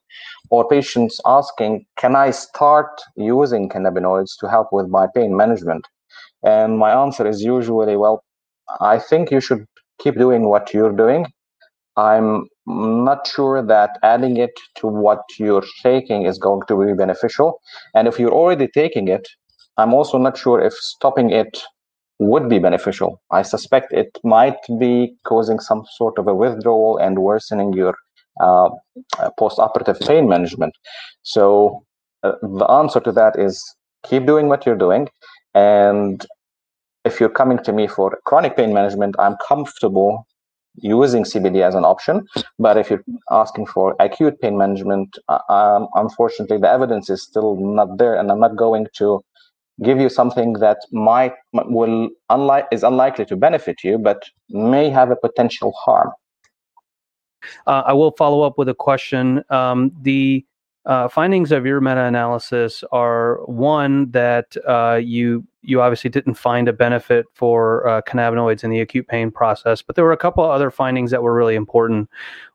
Or 0.49 0.67
patients 0.67 1.21
asking, 1.25 1.85
can 1.97 2.15
I 2.15 2.31
start 2.31 3.01
using 3.15 3.69
cannabinoids 3.69 4.31
to 4.39 4.49
help 4.49 4.69
with 4.71 4.87
my 4.87 5.07
pain 5.15 5.35
management? 5.35 5.85
And 6.43 6.77
my 6.77 6.91
answer 6.91 7.27
is 7.27 7.41
usually, 7.41 7.97
well, 7.97 8.23
I 8.81 8.99
think 8.99 9.31
you 9.31 9.39
should 9.39 9.65
keep 9.99 10.17
doing 10.17 10.49
what 10.49 10.73
you're 10.73 10.95
doing. 10.95 11.27
I'm 11.97 12.47
not 12.67 13.25
sure 13.25 13.65
that 13.65 13.97
adding 14.03 14.37
it 14.37 14.51
to 14.77 14.87
what 14.87 15.21
you're 15.39 15.63
taking 15.81 16.25
is 16.25 16.37
going 16.37 16.63
to 16.67 16.85
be 16.85 16.93
beneficial. 16.93 17.61
And 17.93 18.07
if 18.07 18.19
you're 18.19 18.33
already 18.33 18.67
taking 18.67 19.07
it, 19.07 19.27
I'm 19.77 19.93
also 19.93 20.17
not 20.17 20.37
sure 20.37 20.61
if 20.61 20.73
stopping 20.73 21.31
it 21.31 21.61
would 22.19 22.49
be 22.49 22.59
beneficial. 22.59 23.21
I 23.31 23.41
suspect 23.41 23.91
it 23.91 24.17
might 24.23 24.57
be 24.79 25.15
causing 25.25 25.59
some 25.59 25.83
sort 25.97 26.17
of 26.17 26.27
a 26.27 26.33
withdrawal 26.35 26.97
and 26.97 27.19
worsening 27.19 27.73
your 27.73 27.95
uh, 28.39 28.69
post-operative 29.37 29.99
pain 29.99 30.27
management. 30.27 30.73
So 31.23 31.83
uh, 32.23 32.33
the 32.41 32.65
answer 32.65 32.99
to 33.01 33.11
that 33.13 33.37
is 33.37 33.61
keep 34.05 34.25
doing 34.25 34.47
what 34.47 34.65
you're 34.65 34.77
doing. 34.77 35.09
And 35.53 36.25
if 37.03 37.19
you're 37.19 37.29
coming 37.29 37.59
to 37.63 37.73
me 37.73 37.87
for 37.87 38.17
chronic 38.25 38.55
pain 38.57 38.73
management, 38.73 39.15
I'm 39.19 39.35
comfortable 39.45 40.25
using 40.75 41.23
CBD 41.23 41.61
as 41.61 41.75
an 41.75 41.85
option. 41.85 42.27
But 42.59 42.77
if 42.77 42.89
you're 42.89 43.03
asking 43.31 43.67
for 43.67 43.95
acute 43.99 44.39
pain 44.41 44.57
management, 44.57 45.17
uh, 45.29 45.39
um, 45.49 45.87
unfortunately, 45.95 46.57
the 46.57 46.69
evidence 46.69 47.09
is 47.09 47.23
still 47.23 47.55
not 47.55 47.97
there, 47.97 48.15
and 48.15 48.31
I'm 48.31 48.39
not 48.39 48.55
going 48.55 48.87
to 48.97 49.23
give 49.83 49.99
you 49.99 50.09
something 50.09 50.53
that 50.53 50.77
might 50.91 51.33
will 51.53 52.09
unlike 52.29 52.67
is 52.71 52.83
unlikely 52.83 53.25
to 53.25 53.35
benefit 53.35 53.83
you, 53.83 53.97
but 53.97 54.23
may 54.49 54.89
have 54.89 55.11
a 55.11 55.15
potential 55.15 55.73
harm. 55.73 56.11
Uh, 57.67 57.83
I 57.85 57.93
will 57.93 58.11
follow 58.11 58.41
up 58.41 58.57
with 58.57 58.69
a 58.69 58.73
question. 58.73 59.43
Um, 59.49 59.91
the 60.01 60.45
uh, 60.85 61.07
findings 61.07 61.51
of 61.51 61.65
your 61.65 61.81
meta-analysis 61.81 62.83
are 62.91 63.39
one 63.45 64.09
that 64.11 64.55
uh, 64.67 64.99
you 65.01 65.45
you 65.63 65.81
obviously 65.81 66.11
didn't 66.11 66.35
find 66.35 66.67
a 66.67 66.73
benefit 66.73 67.25
for 67.33 67.87
uh, 67.87 68.01
cannabinoids 68.03 68.63
in 68.63 68.69
the 68.69 68.79
acute 68.79 69.07
pain 69.07 69.31
process, 69.31 69.81
but 69.81 69.95
there 69.95 70.05
were 70.05 70.11
a 70.11 70.17
couple 70.17 70.43
other 70.43 70.69
findings 70.69 71.09
that 71.09 71.23
were 71.23 71.33
really 71.33 71.55
important. 71.55 72.07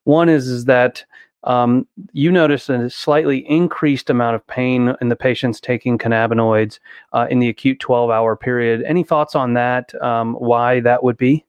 One 0.04 0.28
is 0.28 0.46
is 0.46 0.66
that 0.66 1.04
um, 1.44 1.86
you 2.12 2.30
noticed 2.30 2.68
a 2.68 2.90
slightly 2.90 3.38
increased 3.48 4.10
amount 4.10 4.36
of 4.36 4.46
pain 4.46 4.94
in 5.00 5.08
the 5.08 5.16
patients 5.16 5.60
taking 5.60 5.98
cannabinoids 5.98 6.78
uh, 7.12 7.26
in 7.30 7.38
the 7.38 7.48
acute 7.48 7.80
12-hour 7.80 8.36
period. 8.36 8.82
Any 8.82 9.02
thoughts 9.02 9.34
on 9.34 9.54
that? 9.54 9.94
Um, 10.02 10.34
why 10.34 10.80
that 10.80 11.02
would 11.02 11.16
be? 11.16 11.44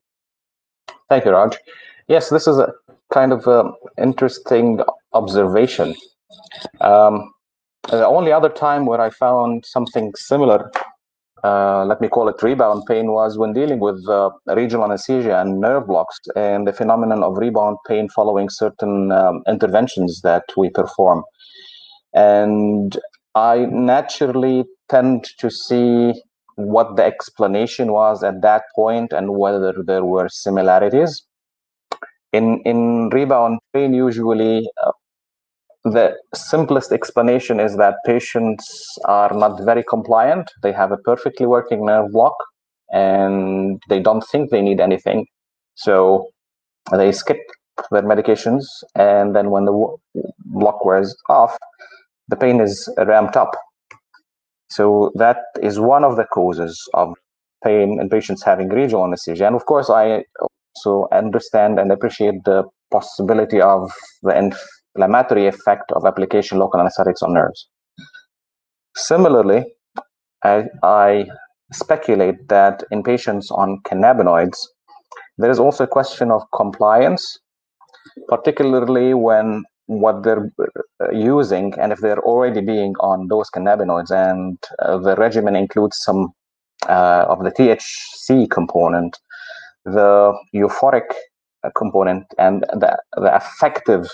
Thank 1.08 1.24
you, 1.24 1.32
Raj. 1.32 1.58
Yes, 2.08 2.30
this 2.30 2.46
is 2.46 2.58
a 2.58 2.72
kind 3.12 3.32
of 3.32 3.46
um, 3.46 3.74
interesting 3.98 4.80
observation. 5.12 5.94
Um, 6.80 7.32
the 7.90 8.06
only 8.06 8.32
other 8.32 8.48
time 8.48 8.86
where 8.86 9.00
I 9.00 9.10
found 9.10 9.66
something 9.66 10.12
similar, 10.16 10.70
uh, 11.44 11.84
let 11.84 12.00
me 12.00 12.08
call 12.08 12.28
it 12.28 12.42
rebound 12.42 12.84
pain, 12.86 13.10
was 13.10 13.36
when 13.38 13.52
dealing 13.52 13.80
with 13.80 14.06
uh, 14.08 14.30
regional 14.54 14.84
anesthesia 14.84 15.40
and 15.40 15.60
nerve 15.60 15.86
blocks 15.86 16.18
and 16.36 16.66
the 16.68 16.72
phenomenon 16.72 17.22
of 17.22 17.36
rebound 17.36 17.76
pain 17.88 18.08
following 18.08 18.48
certain 18.48 19.10
um, 19.12 19.42
interventions 19.48 20.20
that 20.22 20.44
we 20.56 20.70
perform. 20.70 21.24
And 22.14 22.96
I 23.34 23.66
naturally 23.70 24.64
tend 24.88 25.24
to 25.38 25.50
see 25.50 26.12
what 26.56 26.96
the 26.96 27.04
explanation 27.04 27.92
was 27.92 28.22
at 28.22 28.42
that 28.42 28.64
point 28.76 29.12
and 29.12 29.36
whether 29.36 29.74
there 29.84 30.04
were 30.04 30.28
similarities 30.28 31.22
in 32.32 32.60
in 32.64 33.08
rebound 33.10 33.58
pain 33.72 33.94
usually 33.94 34.68
uh, 34.84 34.92
the 35.84 36.16
simplest 36.34 36.92
explanation 36.92 37.58
is 37.60 37.76
that 37.76 37.96
patients 38.06 38.98
are 39.04 39.32
not 39.34 39.62
very 39.64 39.82
compliant. 39.82 40.50
They 40.62 40.72
have 40.72 40.92
a 40.92 40.96
perfectly 40.96 41.46
working 41.46 41.86
nerve 41.86 42.12
block 42.12 42.34
and 42.92 43.82
they 43.88 44.00
don't 44.00 44.24
think 44.30 44.50
they 44.50 44.62
need 44.62 44.80
anything. 44.80 45.26
So 45.74 46.28
they 46.90 47.10
skip 47.12 47.40
their 47.90 48.02
medications 48.02 48.64
and 48.94 49.34
then 49.34 49.50
when 49.50 49.64
the 49.64 49.96
block 50.44 50.84
wears 50.84 51.16
off 51.28 51.56
the 52.28 52.36
pain 52.36 52.60
is 52.60 52.88
ramped 52.98 53.36
up. 53.36 53.50
So 54.70 55.12
that 55.16 55.38
is 55.62 55.78
one 55.78 56.04
of 56.04 56.16
the 56.16 56.24
causes 56.24 56.88
of 56.94 57.14
pain 57.64 57.98
in 58.00 58.08
patients 58.08 58.42
having 58.42 58.68
regional 58.68 59.04
anesthesia. 59.04 59.46
And 59.46 59.56
of 59.56 59.66
course 59.66 59.90
i 59.90 60.24
also 60.74 61.08
understand 61.12 61.78
and 61.78 61.92
appreciate 61.92 62.44
the 62.44 62.64
possibility 62.90 63.60
of 63.60 63.92
the 64.22 64.34
inflammatory 64.94 65.46
effect 65.46 65.90
of 65.92 66.04
application 66.04 66.58
local 66.58 66.80
anesthetics 66.80 67.22
on 67.22 67.34
nerves. 67.34 67.68
Similarly, 68.96 69.64
I, 70.44 70.64
I 70.82 71.26
speculate 71.72 72.48
that 72.48 72.84
in 72.90 73.02
patients 73.02 73.50
on 73.50 73.80
cannabinoids, 73.84 74.58
there 75.38 75.50
is 75.50 75.58
also 75.58 75.84
a 75.84 75.88
question 75.88 76.30
of 76.30 76.42
compliance, 76.54 77.38
particularly 78.28 79.14
when 79.14 79.64
what 79.86 80.22
they're 80.22 80.50
uh, 81.00 81.10
using 81.10 81.74
and 81.78 81.92
if 81.92 82.00
they're 82.00 82.20
already 82.20 82.60
being 82.60 82.94
on 83.00 83.28
those 83.28 83.50
cannabinoids 83.50 84.10
and 84.10 84.58
uh, 84.78 84.98
the 84.98 85.16
regimen 85.16 85.56
includes 85.56 85.98
some 86.00 86.32
uh, 86.88 87.24
of 87.28 87.42
the 87.44 87.50
THC 87.50 88.48
component, 88.50 89.18
the 89.84 90.32
euphoric 90.54 91.10
uh, 91.64 91.70
component 91.76 92.24
and 92.38 92.62
the, 92.72 92.96
the 93.16 93.34
affective 93.34 94.08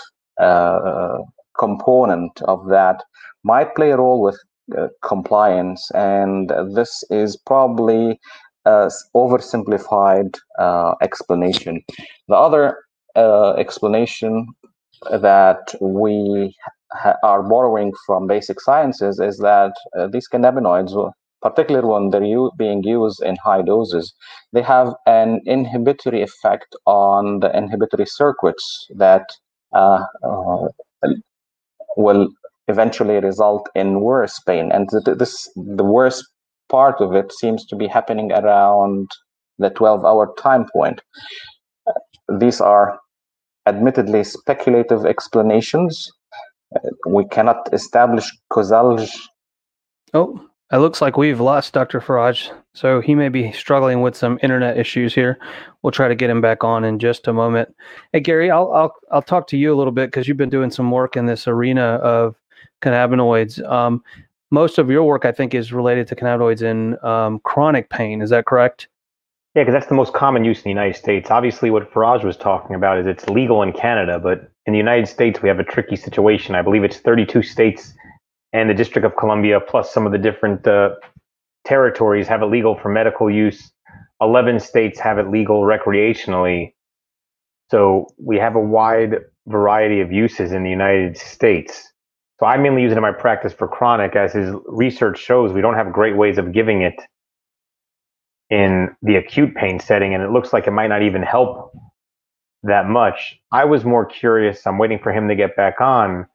component 1.58 2.40
of 2.42 2.68
that 2.68 3.02
might 3.44 3.74
play 3.74 3.90
a 3.90 3.96
role 3.96 4.22
with 4.22 4.38
uh, 4.76 4.88
compliance. 5.02 5.90
And 5.94 6.50
this 6.74 7.02
is 7.10 7.36
probably 7.36 8.20
a 8.64 8.90
oversimplified 9.16 10.36
uh, 10.58 10.94
explanation. 11.00 11.82
The 12.28 12.36
other 12.36 12.78
uh, 13.16 13.52
explanation 13.54 14.46
that 15.10 15.74
we 15.80 16.54
are 17.22 17.42
borrowing 17.42 17.92
from 18.06 18.26
basic 18.26 18.60
sciences 18.60 19.20
is 19.20 19.38
that 19.38 19.72
uh, 19.98 20.06
these 20.08 20.28
cannabinoids 20.28 21.12
particularly 21.40 21.86
when 21.86 22.10
they're 22.10 22.50
being 22.58 22.82
used 22.82 23.22
in 23.22 23.36
high 23.36 23.62
doses, 23.62 24.12
they 24.52 24.62
have 24.62 24.94
an 25.06 25.40
inhibitory 25.46 26.20
effect 26.22 26.74
on 26.84 27.40
the 27.40 27.56
inhibitory 27.56 28.06
circuits 28.06 28.88
that 28.96 29.22
uh, 29.22 29.24
uh, 29.24 29.47
will 31.96 32.28
eventually 32.68 33.18
result 33.20 33.68
in 33.74 34.00
worse 34.00 34.38
pain. 34.40 34.70
And 34.72 34.88
th- 34.90 35.18
this, 35.18 35.50
the 35.56 35.84
worst 35.84 36.24
part 36.68 37.00
of 37.00 37.14
it 37.14 37.32
seems 37.32 37.66
to 37.66 37.76
be 37.76 37.86
happening 37.86 38.30
around 38.32 39.10
the 39.58 39.70
12 39.70 40.04
hour 40.04 40.34
time 40.38 40.66
point. 40.72 41.00
These 42.38 42.60
are 42.60 42.98
admittedly 43.66 44.24
speculative 44.24 45.06
explanations. 45.06 46.10
Uh, 46.74 46.90
we 47.06 47.26
cannot 47.26 47.68
establish 47.72 48.30
causal. 48.50 48.98
Oh, 50.14 50.40
it 50.70 50.78
looks 50.78 51.00
like 51.00 51.16
we've 51.16 51.40
lost 51.40 51.72
Dr. 51.72 52.00
Faraj, 52.00 52.50
so 52.74 53.00
he 53.00 53.14
may 53.14 53.28
be 53.28 53.52
struggling 53.52 54.02
with 54.02 54.14
some 54.14 54.38
internet 54.42 54.76
issues 54.76 55.14
here. 55.14 55.38
We'll 55.82 55.92
try 55.92 56.08
to 56.08 56.14
get 56.14 56.28
him 56.28 56.40
back 56.40 56.62
on 56.62 56.84
in 56.84 56.98
just 56.98 57.26
a 57.26 57.32
moment. 57.32 57.74
Hey 58.12 58.20
Gary, 58.20 58.50
I'll 58.50 58.70
I'll 58.72 58.94
I'll 59.10 59.22
talk 59.22 59.46
to 59.48 59.56
you 59.56 59.72
a 59.72 59.76
little 59.76 59.92
bit 59.92 60.08
because 60.08 60.28
you've 60.28 60.36
been 60.36 60.50
doing 60.50 60.70
some 60.70 60.90
work 60.90 61.16
in 61.16 61.26
this 61.26 61.48
arena 61.48 61.82
of 61.82 62.36
cannabinoids. 62.82 63.66
Um, 63.70 64.02
most 64.50 64.78
of 64.78 64.90
your 64.90 65.04
work, 65.04 65.24
I 65.24 65.32
think, 65.32 65.54
is 65.54 65.72
related 65.72 66.06
to 66.08 66.16
cannabinoids 66.16 66.62
in 66.62 67.02
um, 67.04 67.40
chronic 67.40 67.90
pain. 67.90 68.20
Is 68.20 68.30
that 68.30 68.46
correct? 68.46 68.88
Yeah, 69.54 69.62
because 69.62 69.72
that's 69.72 69.86
the 69.86 69.94
most 69.94 70.12
common 70.12 70.44
use 70.44 70.58
in 70.58 70.64
the 70.64 70.70
United 70.70 70.96
States. 70.96 71.30
Obviously, 71.30 71.70
what 71.70 71.90
Faraj 71.90 72.22
was 72.24 72.36
talking 72.36 72.76
about 72.76 72.98
is 72.98 73.06
it's 73.06 73.26
legal 73.28 73.62
in 73.62 73.72
Canada, 73.72 74.18
but 74.18 74.50
in 74.66 74.72
the 74.72 74.78
United 74.78 75.08
States, 75.08 75.40
we 75.42 75.48
have 75.48 75.58
a 75.58 75.64
tricky 75.64 75.96
situation. 75.96 76.54
I 76.54 76.62
believe 76.62 76.84
it's 76.84 76.98
32 76.98 77.42
states 77.42 77.94
and 78.52 78.68
the 78.70 78.74
District 78.74 79.04
of 79.04 79.16
Columbia, 79.16 79.60
plus 79.60 79.92
some 79.92 80.06
of 80.06 80.12
the 80.12 80.18
different 80.18 80.66
uh, 80.66 80.90
territories, 81.64 82.26
have 82.28 82.42
it 82.42 82.46
legal 82.46 82.76
for 82.76 82.88
medical 82.88 83.30
use. 83.30 83.70
11 84.20 84.60
states 84.60 84.98
have 84.98 85.18
it 85.18 85.28
legal 85.30 85.62
recreationally. 85.62 86.72
So 87.70 88.08
we 88.18 88.38
have 88.38 88.56
a 88.56 88.60
wide 88.60 89.16
variety 89.46 90.00
of 90.00 90.10
uses 90.10 90.52
in 90.52 90.64
the 90.64 90.70
United 90.70 91.16
States. 91.16 91.92
So 92.40 92.46
I 92.46 92.56
mainly 92.56 92.82
use 92.82 92.92
it 92.92 92.96
in 92.96 93.02
my 93.02 93.12
practice 93.12 93.52
for 93.52 93.68
chronic, 93.68 94.16
as 94.16 94.32
his 94.32 94.54
research 94.66 95.18
shows 95.18 95.52
we 95.52 95.60
don't 95.60 95.74
have 95.74 95.92
great 95.92 96.16
ways 96.16 96.38
of 96.38 96.52
giving 96.52 96.82
it 96.82 96.94
in 98.50 98.88
the 99.02 99.16
acute 99.16 99.54
pain 99.54 99.78
setting, 99.78 100.14
and 100.14 100.22
it 100.22 100.30
looks 100.30 100.52
like 100.52 100.66
it 100.66 100.70
might 100.70 100.86
not 100.86 101.02
even 101.02 101.22
help 101.22 101.72
that 102.62 102.88
much. 102.88 103.38
I 103.52 103.64
was 103.64 103.84
more 103.84 104.06
curious. 104.06 104.66
I'm 104.66 104.78
waiting 104.78 104.98
for 104.98 105.12
him 105.12 105.28
to 105.28 105.34
get 105.34 105.56
back 105.56 105.80
on 105.80 106.26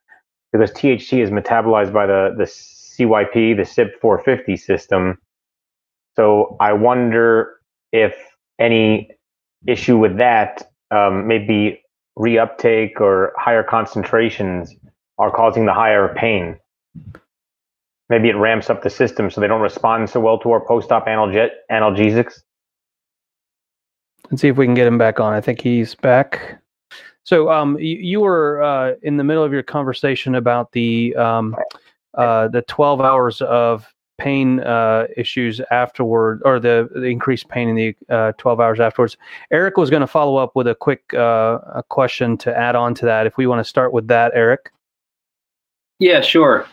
because 0.54 0.72
THC 0.72 1.22
is 1.22 1.32
metabolized 1.32 1.92
by 1.92 2.06
the, 2.06 2.34
the 2.38 2.44
CYP, 2.44 3.58
the 3.58 3.64
CYP450 3.64 4.60
system. 4.60 5.18
So 6.16 6.56
I 6.62 6.74
wonder 6.74 7.56
if 7.92 8.14
any 8.60 9.10
issue 9.66 9.98
with 9.98 10.20
that, 10.20 10.72
um, 10.92 11.28
maybe 11.28 11.82
reuptake 12.18 13.02
or 13.02 13.34
higher 13.36 13.64
concentrations 13.64 14.76
are 15.18 15.32
causing 15.32 15.66
the 15.66 15.74
higher 15.74 16.14
pain. 16.16 16.60
Maybe 18.10 18.30
it 18.30 18.36
ramps 18.36 18.70
up 18.70 18.84
the 18.84 18.92
system 18.92 19.32
so 19.32 19.42
they 19.42 19.48
don't 19.48 19.62
respond 19.62 20.10
so 20.12 20.20
well 20.20 20.38
to 20.40 20.52
our 20.52 20.64
post-op 20.64 21.08
analge- 21.08 21.50
analgesics. 21.72 22.42
Let's 24.30 24.42
see 24.42 24.50
if 24.50 24.58
we 24.58 24.66
can 24.66 24.76
get 24.76 24.86
him 24.86 25.00
back 25.00 25.20
on. 25.20 25.34
I 25.34 25.42
think 25.42 25.62
he's 25.62 25.96
back. 25.96 26.63
So 27.24 27.50
um, 27.50 27.78
you, 27.80 27.98
you 27.98 28.20
were 28.22 28.62
uh, 28.62 28.94
in 29.02 29.18
the 29.18 29.24
middle 29.24 29.44
of 29.44 29.54
your 29.54 29.64
conversation 29.64 30.36
about 30.36 30.72
the 30.74 31.16
um, 31.16 31.56
uh, 32.16 32.48
the 32.50 32.62
12 32.64 33.02
hours 33.02 33.42
of 33.42 33.94
pain 34.18 34.60
uh, 34.60 35.08
issues 35.18 35.60
afterward, 35.72 36.42
or 36.46 36.60
the, 36.60 36.88
the, 36.94 37.06
increased 37.06 37.50
pain 37.50 37.68
in 37.70 37.76
the 37.76 37.96
uh, 38.10 38.32
12 38.38 38.60
hours 38.60 38.80
afterwards. 38.80 39.18
Eric 39.52 39.78
was 39.78 39.90
going 39.90 40.02
to 40.02 40.08
follow 40.08 40.38
up 40.38 40.56
with 40.56 40.68
a 40.68 40.76
quick 40.76 41.14
uh, 41.14 41.60
a 41.74 41.84
question 41.90 42.38
to 42.38 42.56
add 42.56 42.76
on 42.76 42.94
to 42.96 43.06
that. 43.06 43.26
If 43.26 43.38
we 43.38 43.48
want 43.48 43.60
to 43.60 43.68
start 43.68 43.94
with 43.94 44.08
that, 44.08 44.32
Eric. 44.36 44.72
Yeah, 46.00 46.22
sure. 46.22 46.68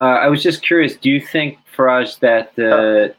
Uh, 0.00 0.04
I 0.04 0.28
was 0.28 0.42
just 0.42 0.62
curious. 0.62 0.96
Do 0.96 1.10
you 1.10 1.20
think, 1.20 1.58
Faraj, 1.76 2.18
that 2.20 2.54
the 2.54 3.14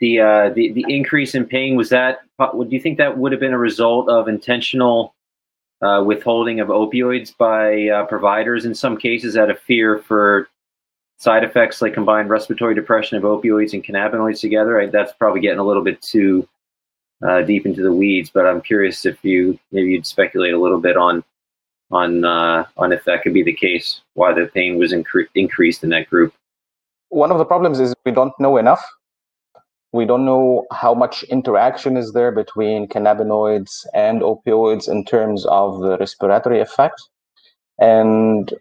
the, 0.00 0.20
uh, 0.20 0.50
the 0.50 0.72
the 0.72 0.84
increase 0.88 1.34
in 1.34 1.46
pain 1.46 1.76
was 1.76 1.88
that? 1.90 2.20
Would 2.38 2.72
you 2.72 2.80
think 2.80 2.98
that 2.98 3.16
would 3.16 3.32
have 3.32 3.40
been 3.40 3.52
a 3.52 3.58
result 3.58 4.08
of 4.08 4.28
intentional 4.28 5.14
uh, 5.82 6.02
withholding 6.02 6.60
of 6.60 6.68
opioids 6.68 7.36
by 7.36 7.88
uh, 7.88 8.06
providers 8.06 8.64
in 8.64 8.74
some 8.74 8.96
cases 8.96 9.36
out 9.36 9.50
of 9.50 9.58
fear 9.60 9.98
for 9.98 10.48
side 11.18 11.44
effects 11.44 11.80
like 11.80 11.94
combined 11.94 12.28
respiratory 12.28 12.74
depression 12.74 13.16
of 13.16 13.22
opioids 13.22 13.72
and 13.72 13.84
cannabinoids 13.84 14.40
together. 14.40 14.80
I, 14.80 14.86
that's 14.86 15.12
probably 15.12 15.40
getting 15.40 15.58
a 15.58 15.64
little 15.64 15.82
bit 15.82 16.00
too 16.02 16.48
uh, 17.26 17.42
deep 17.42 17.66
into 17.66 17.82
the 17.82 17.92
weeds, 17.92 18.30
but 18.30 18.46
I'm 18.46 18.60
curious 18.60 19.06
if 19.06 19.22
you 19.24 19.58
maybe 19.72 19.92
you'd 19.92 20.06
speculate 20.06 20.54
a 20.54 20.60
little 20.60 20.80
bit 20.80 20.96
on 20.96 21.24
on 21.90 22.24
uh, 22.24 22.64
on 22.76 22.92
if 22.92 23.04
that 23.04 23.22
could 23.22 23.34
be 23.34 23.42
the 23.42 23.52
case, 23.52 24.00
why 24.14 24.32
the 24.32 24.46
pain 24.46 24.78
was 24.78 24.92
incre- 24.92 25.28
increased 25.34 25.84
in 25.84 25.90
that 25.90 26.08
group. 26.10 26.34
One 27.08 27.30
of 27.30 27.38
the 27.38 27.44
problems 27.44 27.78
is 27.78 27.94
we 28.04 28.12
don't 28.12 28.38
know 28.40 28.56
enough 28.56 28.84
we 29.94 30.04
don't 30.04 30.24
know 30.24 30.64
how 30.72 30.92
much 30.92 31.22
interaction 31.24 31.96
is 31.96 32.12
there 32.12 32.32
between 32.32 32.88
cannabinoids 32.88 33.70
and 33.94 34.22
opioids 34.22 34.88
in 34.88 35.04
terms 35.04 35.46
of 35.46 35.80
the 35.82 35.96
respiratory 35.98 36.60
effect. 36.60 37.00
And 37.78 38.52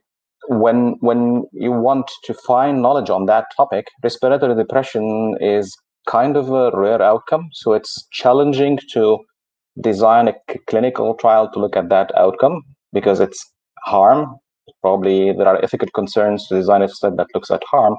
when 0.48 0.98
when 1.00 1.46
you 1.52 1.72
want 1.72 2.12
to 2.26 2.36
find 2.36 2.84
knowledge 2.84 3.10
on 3.10 3.26
that 3.26 3.48
topic, 3.58 3.88
respiratory 4.04 4.56
depression 4.56 5.36
is 5.40 5.76
kind 6.08 6.38
of 6.38 6.52
a 6.52 6.70
rare 6.76 7.02
outcome. 7.02 7.50
So 7.54 7.74
it's 7.74 8.08
challenging 8.12 8.78
to 8.92 9.18
design 9.82 10.28
a 10.28 10.36
clinical 10.70 11.16
trial 11.16 11.50
to 11.52 11.60
look 11.60 11.76
at 11.76 11.90
that 11.90 12.12
outcome 12.16 12.62
because 12.92 13.20
it's 13.20 13.44
harm. 13.86 14.36
Probably 14.82 15.34
there 15.34 15.48
are 15.48 15.64
ethical 15.64 15.90
concerns 15.96 16.48
to 16.48 16.56
design 16.56 16.84
a 16.84 16.90
study 16.90 17.16
that 17.18 17.34
looks 17.34 17.50
at 17.50 17.64
harm, 17.72 17.96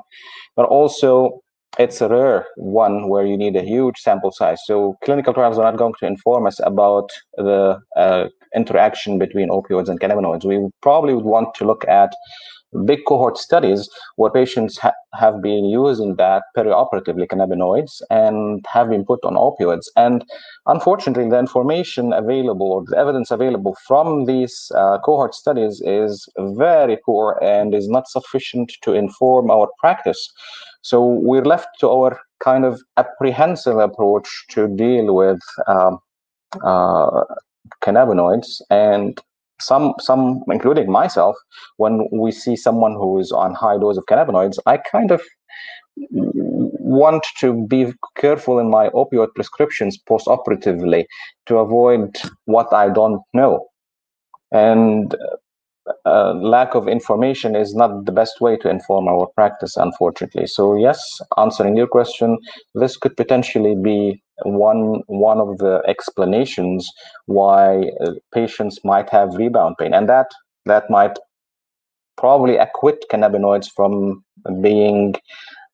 but 0.54 0.66
also 0.66 1.40
it's 1.78 2.00
a 2.00 2.08
rare 2.08 2.46
one 2.56 3.08
where 3.08 3.26
you 3.26 3.36
need 3.36 3.56
a 3.56 3.62
huge 3.62 3.98
sample 3.98 4.32
size. 4.32 4.60
So 4.64 4.96
clinical 5.04 5.34
trials 5.34 5.58
are 5.58 5.64
not 5.64 5.76
going 5.76 5.94
to 6.00 6.06
inform 6.06 6.46
us 6.46 6.60
about 6.62 7.10
the 7.36 7.80
uh, 7.96 8.28
interaction 8.54 9.18
between 9.18 9.48
opioids 9.48 9.88
and 9.88 10.00
cannabinoids. 10.00 10.44
We 10.44 10.68
probably 10.82 11.14
would 11.14 11.24
want 11.24 11.54
to 11.56 11.64
look 11.64 11.84
at 11.88 12.14
big 12.84 13.00
cohort 13.06 13.38
studies 13.38 13.88
where 14.16 14.30
patients 14.30 14.78
ha- 14.78 14.92
have 15.14 15.40
been 15.40 15.64
using 15.64 16.16
that 16.16 16.42
perioperatively 16.56 17.26
cannabinoids 17.26 18.02
and 18.10 18.64
have 18.68 18.90
been 18.90 19.04
put 19.04 19.20
on 19.24 19.34
opioids. 19.34 19.86
And 19.96 20.24
unfortunately, 20.66 21.28
the 21.28 21.38
information 21.38 22.12
available 22.12 22.72
or 22.72 22.84
the 22.86 22.96
evidence 22.96 23.30
available 23.30 23.76
from 23.86 24.24
these 24.26 24.70
uh, 24.74 24.98
cohort 25.04 25.34
studies 25.34 25.80
is 25.84 26.28
very 26.38 26.98
poor 27.04 27.38
and 27.42 27.74
is 27.74 27.88
not 27.88 28.08
sufficient 28.08 28.72
to 28.82 28.92
inform 28.92 29.50
our 29.50 29.68
practice. 29.78 30.32
So 30.84 31.02
we're 31.02 31.44
left 31.44 31.68
to 31.80 31.88
our 31.88 32.20
kind 32.40 32.64
of 32.64 32.80
apprehensive 32.98 33.78
approach 33.78 34.28
to 34.50 34.68
deal 34.68 35.14
with 35.14 35.40
um, 35.66 35.98
uh, 36.62 37.24
cannabinoids. 37.82 38.60
And 38.70 39.18
some 39.60 39.94
some 39.98 40.42
including 40.50 40.90
myself 40.90 41.36
when 41.76 42.06
we 42.12 42.32
see 42.32 42.56
someone 42.56 42.94
who 42.94 43.18
is 43.18 43.32
on 43.32 43.54
high 43.54 43.78
dose 43.78 43.96
of 43.96 44.04
cannabinoids 44.06 44.58
i 44.66 44.76
kind 44.76 45.12
of 45.12 45.22
want 45.96 47.24
to 47.38 47.64
be 47.68 47.92
careful 48.16 48.58
in 48.58 48.68
my 48.68 48.88
opioid 48.90 49.32
prescriptions 49.36 49.96
post-operatively 49.96 51.06
to 51.46 51.58
avoid 51.58 52.16
what 52.46 52.72
i 52.72 52.88
don't 52.88 53.22
know. 53.32 53.66
And 54.50 55.14
uh, 56.06 56.34
lack 56.34 56.74
of 56.74 56.86
information 56.86 57.56
is 57.56 57.74
not 57.74 58.04
the 58.04 58.12
best 58.12 58.40
way 58.40 58.56
to 58.58 58.68
inform 58.68 59.08
our 59.08 59.26
practice, 59.34 59.76
unfortunately. 59.76 60.46
So 60.46 60.76
yes, 60.76 61.20
answering 61.38 61.76
your 61.76 61.86
question, 61.86 62.38
this 62.74 62.96
could 62.96 63.16
potentially 63.16 63.74
be 63.74 64.22
one 64.44 65.02
one 65.06 65.38
of 65.38 65.58
the 65.58 65.82
explanations 65.86 66.90
why 67.26 67.90
uh, 68.04 68.12
patients 68.34 68.80
might 68.84 69.08
have 69.10 69.34
rebound 69.34 69.76
pain, 69.78 69.94
and 69.94 70.08
that 70.08 70.26
that 70.66 70.90
might 70.90 71.18
probably 72.16 72.56
acquit 72.56 73.04
cannabinoids 73.10 73.70
from 73.74 74.22
being 74.60 75.14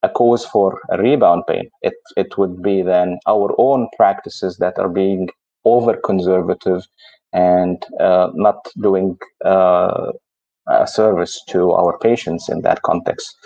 a 0.03 0.09
cause 0.09 0.45
for 0.45 0.81
a 0.91 0.99
rebound 0.99 1.45
pain. 1.49 1.69
It 1.83 1.95
it 2.17 2.39
would 2.39 2.63
be 2.63 2.83
then 2.83 3.19
our 3.27 3.55
own 3.59 3.89
practices 3.97 4.59
that 4.59 4.79
are 4.79 4.89
being 4.89 5.29
over 5.65 5.97
conservative 5.97 6.87
and 7.33 7.85
uh, 8.01 8.31
not 8.35 8.57
doing 8.81 9.17
uh, 9.45 10.13
a 10.69 10.87
service 10.87 11.43
to 11.49 11.73
our 11.73 11.99
patients 11.99 12.49
in 12.49 12.63
that 12.63 12.83
context. 12.83 13.37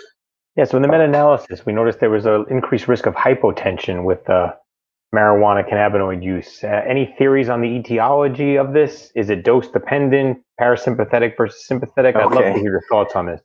Yeah, 0.55 0.63
so 0.63 0.77
in 0.77 0.83
the 0.83 0.87
meta-analysis, 0.87 1.65
we 1.65 1.73
noticed 1.73 1.99
there 1.99 2.09
was 2.09 2.25
an 2.25 2.45
increased 2.49 2.87
risk 2.87 3.05
of 3.05 3.13
hypotension 3.13 4.05
with 4.05 4.29
uh, 4.29 4.53
marijuana 5.13 5.67
cannabinoid 5.69 6.23
use. 6.23 6.63
Uh, 6.63 6.81
any 6.87 7.13
theories 7.17 7.49
on 7.49 7.61
the 7.61 7.67
etiology 7.67 8.55
of 8.55 8.73
this? 8.73 9.11
Is 9.15 9.29
it 9.29 9.43
dose 9.43 9.67
dependent, 9.67 10.37
parasympathetic 10.59 11.35
versus 11.37 11.65
sympathetic? 11.67 12.15
I'd 12.15 12.31
love 12.31 12.43
to 12.43 12.53
hear 12.53 12.71
your 12.71 12.83
thoughts 12.89 13.15
on 13.15 13.25
this. 13.25 13.41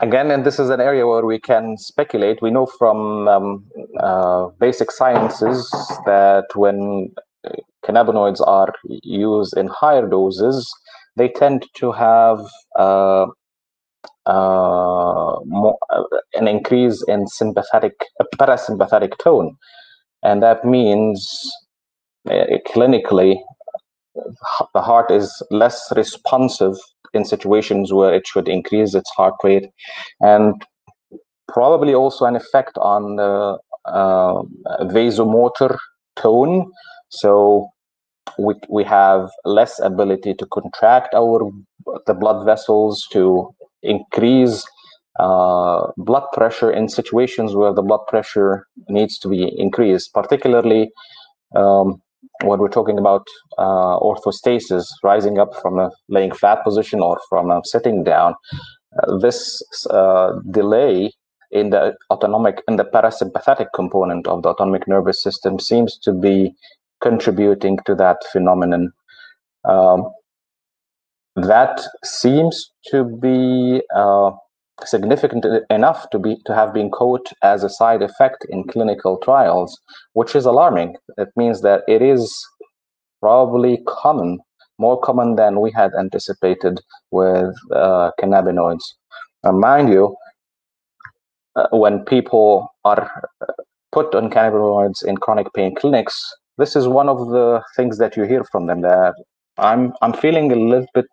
Again, 0.00 0.30
and 0.30 0.44
this 0.44 0.58
is 0.58 0.70
an 0.70 0.80
area 0.80 1.06
where 1.06 1.24
we 1.24 1.38
can 1.38 1.76
speculate. 1.76 2.42
We 2.42 2.50
know 2.50 2.66
from 2.66 3.28
um, 3.28 3.64
uh, 4.00 4.48
basic 4.58 4.90
sciences 4.90 5.70
that 6.04 6.46
when 6.54 7.14
cannabinoids 7.84 8.40
are 8.46 8.72
used 9.02 9.56
in 9.56 9.66
higher 9.66 10.08
doses, 10.08 10.72
they 11.16 11.28
tend 11.28 11.66
to 11.76 11.92
have 11.92 12.40
uh, 12.78 13.26
uh, 14.26 15.38
more, 15.44 15.78
uh, 15.90 16.02
an 16.34 16.48
increase 16.48 17.04
in 17.08 17.26
sympathetic 17.26 17.92
parasympathetic 18.38 19.16
tone, 19.18 19.56
and 20.22 20.42
that 20.42 20.64
means 20.64 21.52
uh, 22.30 22.44
clinically 22.66 23.36
the 24.72 24.80
heart 24.80 25.10
is 25.10 25.42
less 25.50 25.92
responsive 25.96 26.76
in 27.12 27.24
situations 27.24 27.92
where 27.92 28.14
it 28.14 28.26
should 28.26 28.48
increase 28.48 28.94
its 28.94 29.10
heart 29.10 29.34
rate, 29.44 29.68
and 30.20 30.64
probably 31.48 31.94
also 31.94 32.24
an 32.24 32.36
effect 32.36 32.76
on 32.78 33.16
the 33.16 33.58
uh, 33.84 34.42
vasomotor 34.84 35.76
tone. 36.16 36.70
So 37.20 37.68
we, 38.38 38.54
we 38.68 38.84
have 38.84 39.30
less 39.44 39.78
ability 39.78 40.34
to 40.34 40.46
contract 40.46 41.14
our 41.14 41.50
the 42.06 42.14
blood 42.14 42.44
vessels 42.44 43.06
to 43.12 43.54
increase 43.82 44.64
uh, 45.20 45.86
blood 45.96 46.24
pressure 46.32 46.70
in 46.70 46.88
situations 46.88 47.54
where 47.54 47.72
the 47.72 47.82
blood 47.82 48.00
pressure 48.08 48.66
needs 48.88 49.18
to 49.18 49.28
be 49.28 49.52
increased, 49.58 50.12
particularly 50.12 50.90
um, 51.54 52.00
when 52.42 52.58
we're 52.58 52.68
talking 52.68 52.98
about 52.98 53.26
uh, 53.58 53.98
orthostasis, 54.00 54.86
rising 55.02 55.38
up 55.38 55.54
from 55.60 55.78
a 55.78 55.90
laying 56.08 56.32
flat 56.32 56.64
position 56.64 57.00
or 57.00 57.20
from 57.28 57.50
a 57.50 57.60
sitting 57.64 58.02
down. 58.02 58.34
Uh, 59.02 59.18
this 59.18 59.62
uh, 59.90 60.32
delay 60.50 61.12
in 61.50 61.70
the 61.70 61.94
autonomic 62.10 62.62
in 62.66 62.76
the 62.76 62.84
parasympathetic 62.84 63.66
component 63.74 64.26
of 64.26 64.42
the 64.42 64.48
autonomic 64.48 64.88
nervous 64.88 65.22
system 65.22 65.58
seems 65.58 65.96
to 65.98 66.12
be 66.12 66.52
contributing 67.04 67.78
to 67.86 67.94
that 67.94 68.18
phenomenon. 68.32 68.90
Um, 69.64 70.10
that 71.36 71.80
seems 72.04 72.70
to 72.90 73.04
be 73.04 73.82
uh, 73.94 74.30
significant 74.84 75.44
enough 75.70 76.08
to 76.10 76.18
be 76.18 76.36
to 76.46 76.54
have 76.54 76.72
been 76.72 76.90
caught 76.90 77.26
as 77.42 77.64
a 77.64 77.68
side 77.68 78.02
effect 78.02 78.46
in 78.48 78.64
clinical 78.64 79.18
trials, 79.18 79.78
which 80.14 80.34
is 80.34 80.46
alarming. 80.46 80.96
It 81.16 81.28
means 81.36 81.62
that 81.62 81.82
it 81.88 82.02
is 82.02 82.32
probably 83.20 83.82
common, 83.88 84.38
more 84.78 85.00
common 85.00 85.36
than 85.36 85.60
we 85.60 85.70
had 85.72 85.92
anticipated 85.98 86.80
with 87.10 87.54
uh, 87.74 88.10
cannabinoids. 88.20 88.84
And 89.42 89.60
mind 89.60 89.88
you, 89.90 90.16
uh, 91.56 91.68
when 91.72 92.04
people 92.04 92.68
are 92.84 93.10
uh, 93.40 93.52
put 93.92 94.14
on 94.14 94.30
cannabinoids 94.30 95.04
in 95.04 95.16
chronic 95.16 95.52
pain 95.54 95.74
clinics, 95.74 96.16
this 96.58 96.76
is 96.76 96.86
one 96.86 97.08
of 97.08 97.18
the 97.30 97.62
things 97.76 97.98
that 97.98 98.16
you 98.16 98.24
hear 98.24 98.44
from 98.44 98.66
them 98.66 98.80
that 98.82 99.14
i'm 99.58 99.92
i'm 100.02 100.12
feeling 100.12 100.50
a 100.52 100.56
little 100.56 100.86
bit 100.94 101.06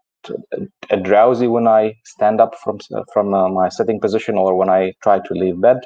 uh, 0.92 0.96
drowsy 0.98 1.48
when 1.48 1.68
i 1.68 1.94
stand 2.06 2.40
up 2.40 2.54
from 2.64 2.78
from 3.14 3.34
uh, 3.34 3.50
my 3.50 3.70
sitting 3.70 4.00
position 4.00 4.38
or 4.38 4.56
when 4.56 4.70
i 4.70 4.94
try 5.04 5.20
to 5.20 5.34
leave 5.34 5.60
bed 5.62 5.80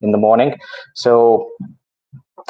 in 0.00 0.12
the 0.12 0.18
morning 0.18 0.54
so 0.94 1.48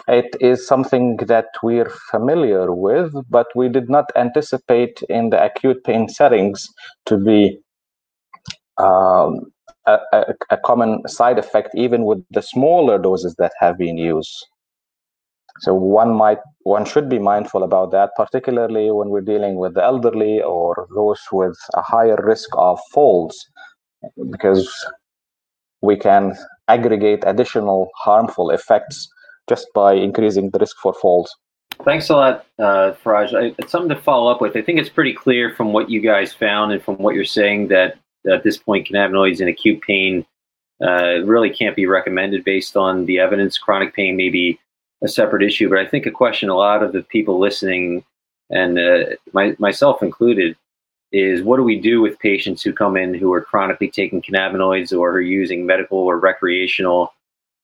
it 0.07 0.37
is 0.41 0.67
something 0.67 1.17
that 1.27 1.47
we're 1.63 1.91
familiar 2.11 2.73
with, 2.73 3.13
but 3.29 3.47
we 3.55 3.69
did 3.69 3.91
not 3.91 4.07
anticipate 4.17 5.03
in 5.09 5.31
the 5.31 5.43
acute 5.43 5.83
pain 5.85 6.09
settings 6.09 6.69
to 7.07 7.17
be 7.17 7.59
um, 8.79 9.41
a, 9.87 9.99
a, 10.13 10.25
a, 10.51 10.57
common 10.59 11.07
side 11.09 11.39
effect, 11.39 11.71
even 11.75 12.05
with 12.05 12.23
the 12.31 12.43
smaller 12.43 12.99
doses 12.99 13.35
that 13.39 13.53
have 13.59 13.77
been 13.77 13.99
used. 13.99 14.47
So 15.61 15.75
one 15.75 16.15
might, 16.15 16.39
one 16.63 16.85
should 16.85 17.09
be 17.09 17.19
mindful 17.19 17.63
about 17.63 17.91
that, 17.91 18.11
particularly 18.17 18.91
when 18.91 19.09
we're 19.09 19.21
dealing 19.21 19.57
with 19.57 19.75
the 19.75 19.83
elderly 19.83 20.41
or 20.43 20.87
those 20.95 21.21
with 21.33 21.59
a 21.75 21.83
higher 21.83 22.19
risk 22.23 22.49
of 22.55 22.79
falls, 22.93 23.45
because 24.31 24.69
we 25.83 25.97
can 25.97 26.37
aggregate 26.69 27.25
additional 27.27 27.89
harmful 27.97 28.51
effects 28.51 29.09
just 29.49 29.67
by 29.75 29.95
increasing 29.95 30.51
the 30.51 30.59
risk 30.59 30.77
for 30.83 30.95
falls. 30.95 31.35
Thanks 31.85 32.11
a 32.11 32.17
lot, 32.17 32.47
uh, 32.59 32.93
Faraj. 33.05 33.35
I, 33.35 33.55
it's 33.59 33.71
something 33.71 33.89
to 33.89 34.03
follow 34.03 34.31
up 34.31 34.41
with. 34.41 34.57
I 34.57 34.63
think 34.63 34.79
it's 34.79 34.89
pretty 34.89 35.15
clear 35.15 35.55
from 35.55 35.73
what 35.73 35.89
you 35.89 36.01
guys 36.01 36.33
found 36.33 36.73
and 36.73 36.83
from 36.83 36.97
what 36.97 37.15
you're 37.15 37.25
saying 37.25 37.69
that 37.69 37.99
at 38.31 38.43
this 38.43 38.59
point, 38.59 38.89
cannabinoids 38.89 39.41
in 39.41 39.49
acute 39.49 39.81
pain 39.83 40.27
uh, 40.83 41.21
really 41.25 41.51
can't 41.51 41.77
be 41.77 41.87
recommended 41.87 42.45
based 42.45 42.77
on 42.77 43.07
the 43.07 43.19
evidence. 43.19 43.59
Chronic 43.59 43.95
pain 43.95 44.17
may 44.17 44.29
be 44.29 44.59
a 45.03 45.09
separate 45.09 45.43
issue, 45.43 45.69
but 45.69 45.79
I 45.79 45.87
think 45.87 46.07
a 46.07 46.11
question 46.11 46.49
a 46.49 46.57
lot 46.57 46.83
of 46.83 46.93
the 46.93 47.03
people 47.03 47.39
listening, 47.39 48.05
and 48.51 48.79
uh, 48.79 49.05
my, 49.33 49.55
myself 49.59 50.03
included, 50.03 50.57
is 51.13 51.43
what 51.43 51.57
do 51.57 51.63
we 51.63 51.81
do 51.81 52.01
with 52.01 52.19
patients 52.19 52.63
who 52.63 52.73
come 52.73 52.97
in 52.97 53.15
who 53.15 53.33
are 53.33 53.41
chronically 53.41 53.91
taking 53.91 54.21
cannabinoids 54.21 54.93
or 54.93 55.13
are 55.13 55.21
using 55.21 55.65
medical 55.65 55.99
or 55.99 56.19
recreational 56.19 57.15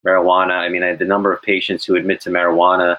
marijuana? 0.06 0.52
I 0.52 0.68
mean, 0.68 0.82
I, 0.82 0.94
the 0.94 1.04
number 1.04 1.32
of 1.32 1.42
patients 1.42 1.84
who 1.84 1.96
admit 1.96 2.20
to 2.22 2.30
marijuana 2.30 2.98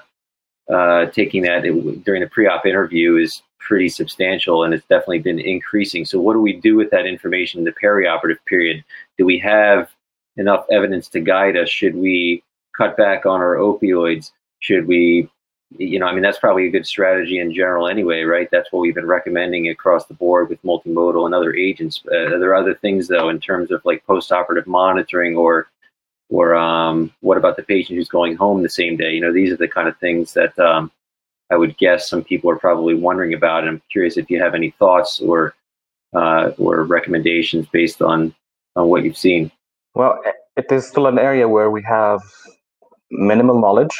uh, 0.72 1.06
taking 1.06 1.42
that 1.42 1.64
it, 1.64 2.04
during 2.04 2.20
the 2.20 2.28
pre-op 2.28 2.66
interview 2.66 3.16
is 3.16 3.42
pretty 3.58 3.88
substantial, 3.88 4.62
and 4.62 4.74
it's 4.74 4.86
definitely 4.86 5.18
been 5.18 5.38
increasing. 5.38 6.04
So, 6.04 6.20
what 6.20 6.34
do 6.34 6.40
we 6.40 6.52
do 6.52 6.76
with 6.76 6.90
that 6.90 7.06
information 7.06 7.58
in 7.58 7.64
the 7.64 7.72
perioperative 7.72 8.38
period? 8.46 8.84
Do 9.18 9.24
we 9.24 9.38
have 9.38 9.90
enough 10.36 10.66
evidence 10.70 11.08
to 11.08 11.20
guide 11.20 11.56
us? 11.56 11.68
Should 11.68 11.96
we 11.96 12.42
cut 12.76 12.96
back 12.96 13.26
on 13.26 13.40
our 13.40 13.56
opioids? 13.56 14.32
Should 14.60 14.86
we 14.86 15.30
you 15.70 15.98
know, 15.98 16.06
I 16.06 16.12
mean, 16.12 16.22
that's 16.22 16.38
probably 16.38 16.66
a 16.66 16.70
good 16.70 16.86
strategy 16.86 17.38
in 17.38 17.52
general 17.52 17.88
anyway, 17.88 18.22
right? 18.22 18.48
That's 18.50 18.70
what 18.72 18.80
we've 18.80 18.94
been 18.94 19.06
recommending 19.06 19.68
across 19.68 20.06
the 20.06 20.14
board 20.14 20.48
with 20.48 20.62
multimodal 20.62 21.26
and 21.26 21.34
other 21.34 21.54
agents. 21.54 22.02
Uh, 22.06 22.38
there 22.38 22.50
are 22.50 22.54
other 22.54 22.74
things, 22.74 23.08
though, 23.08 23.28
in 23.28 23.40
terms 23.40 23.70
of 23.70 23.84
like 23.84 24.06
post-operative 24.06 24.66
monitoring 24.66 25.36
or, 25.36 25.68
or 26.28 26.54
um, 26.54 27.12
what 27.20 27.36
about 27.36 27.56
the 27.56 27.62
patient 27.64 27.98
who's 27.98 28.08
going 28.08 28.36
home 28.36 28.62
the 28.62 28.68
same 28.68 28.96
day? 28.96 29.12
You 29.12 29.20
know, 29.20 29.32
these 29.32 29.50
are 29.50 29.56
the 29.56 29.68
kind 29.68 29.88
of 29.88 29.98
things 29.98 30.34
that 30.34 30.56
um, 30.58 30.90
I 31.50 31.56
would 31.56 31.76
guess 31.78 32.08
some 32.08 32.22
people 32.22 32.48
are 32.50 32.58
probably 32.58 32.94
wondering 32.94 33.34
about. 33.34 33.60
And 33.60 33.68
I'm 33.68 33.82
curious 33.90 34.16
if 34.16 34.30
you 34.30 34.40
have 34.40 34.54
any 34.54 34.70
thoughts 34.70 35.20
or 35.20 35.54
uh, 36.14 36.52
or 36.58 36.84
recommendations 36.84 37.66
based 37.66 38.00
on 38.00 38.34
on 38.76 38.88
what 38.88 39.04
you've 39.04 39.16
seen. 39.16 39.50
Well, 39.94 40.20
it 40.56 40.70
is 40.70 40.86
still 40.86 41.06
an 41.06 41.18
area 41.18 41.48
where 41.48 41.70
we 41.70 41.82
have 41.82 42.22
minimal 43.10 43.60
knowledge 43.60 43.96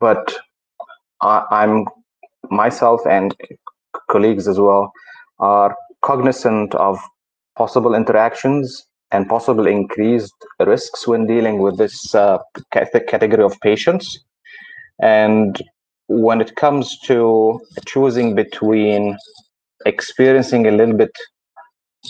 but 0.00 0.34
I, 1.20 1.44
I'm 1.50 1.86
myself 2.50 3.00
and 3.06 3.34
colleagues 4.10 4.48
as 4.48 4.58
well 4.58 4.92
are 5.38 5.76
cognizant 6.02 6.74
of 6.74 6.98
possible 7.56 7.94
interactions 7.94 8.86
and 9.10 9.28
possible 9.28 9.66
increased 9.66 10.34
risks 10.60 11.06
when 11.06 11.26
dealing 11.26 11.58
with 11.58 11.76
this 11.78 12.14
uh, 12.14 12.38
category 12.72 13.42
of 13.42 13.58
patients. 13.60 14.18
And 15.00 15.60
when 16.08 16.40
it 16.40 16.56
comes 16.56 16.98
to 17.00 17.60
choosing 17.86 18.34
between 18.34 19.16
experiencing 19.86 20.66
a 20.66 20.70
little 20.70 20.96
bit 20.96 21.16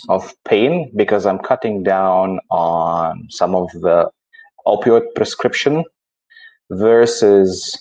of 0.08 0.32
pain 0.44 0.90
because 0.96 1.26
I'm 1.26 1.38
cutting 1.38 1.82
down 1.82 2.40
on 2.50 3.26
some 3.30 3.54
of 3.54 3.70
the 3.72 4.10
opioid 4.66 5.06
prescription 5.14 5.84
versus 6.70 7.76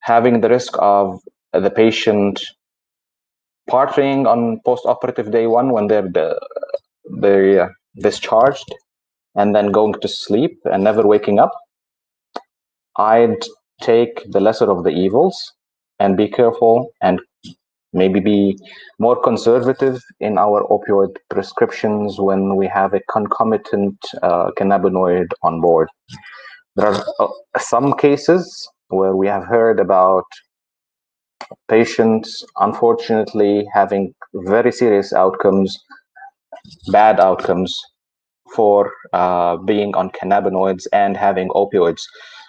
having 0.00 0.40
the 0.40 0.48
risk 0.48 0.74
of 0.78 1.20
the 1.52 1.70
patient 1.70 2.44
partying 3.68 4.26
on 4.26 4.60
post-operative 4.64 5.30
day 5.32 5.46
one 5.46 5.72
when 5.72 5.88
they're 5.88 6.10
they're 7.20 7.64
uh, 7.64 7.68
discharged 7.96 8.74
and 9.34 9.54
then 9.54 9.70
going 9.72 9.94
to 10.00 10.08
sleep 10.08 10.58
and 10.64 10.84
never 10.84 11.06
waking 11.06 11.38
up. 11.38 11.52
I'd 12.98 13.44
take 13.80 14.22
the 14.30 14.40
lesser 14.40 14.70
of 14.70 14.84
the 14.84 14.90
evils 14.90 15.52
and 15.98 16.16
be 16.16 16.28
careful 16.28 16.90
and 17.02 17.20
maybe 17.92 18.20
be 18.20 18.58
more 18.98 19.20
conservative 19.22 20.00
in 20.20 20.38
our 20.38 20.62
opioid 20.64 21.16
prescriptions 21.30 22.18
when 22.18 22.56
we 22.56 22.66
have 22.66 22.94
a 22.94 23.00
concomitant 23.10 23.96
uh, 24.22 24.50
cannabinoid 24.58 25.28
on 25.42 25.60
board 25.60 25.88
there 26.76 26.88
are 26.88 27.04
uh, 27.18 27.28
some 27.58 27.94
cases 27.94 28.68
where 28.88 29.16
we 29.16 29.26
have 29.26 29.44
heard 29.44 29.80
about 29.80 30.24
patients 31.68 32.44
unfortunately 32.58 33.66
having 33.72 34.14
very 34.34 34.70
serious 34.70 35.12
outcomes, 35.12 35.76
bad 36.92 37.18
outcomes 37.18 37.74
for 38.54 38.92
uh, 39.14 39.56
being 39.56 39.94
on 39.96 40.10
cannabinoids 40.10 40.86
and 40.92 41.16
having 41.16 41.48
opioids. 41.50 42.02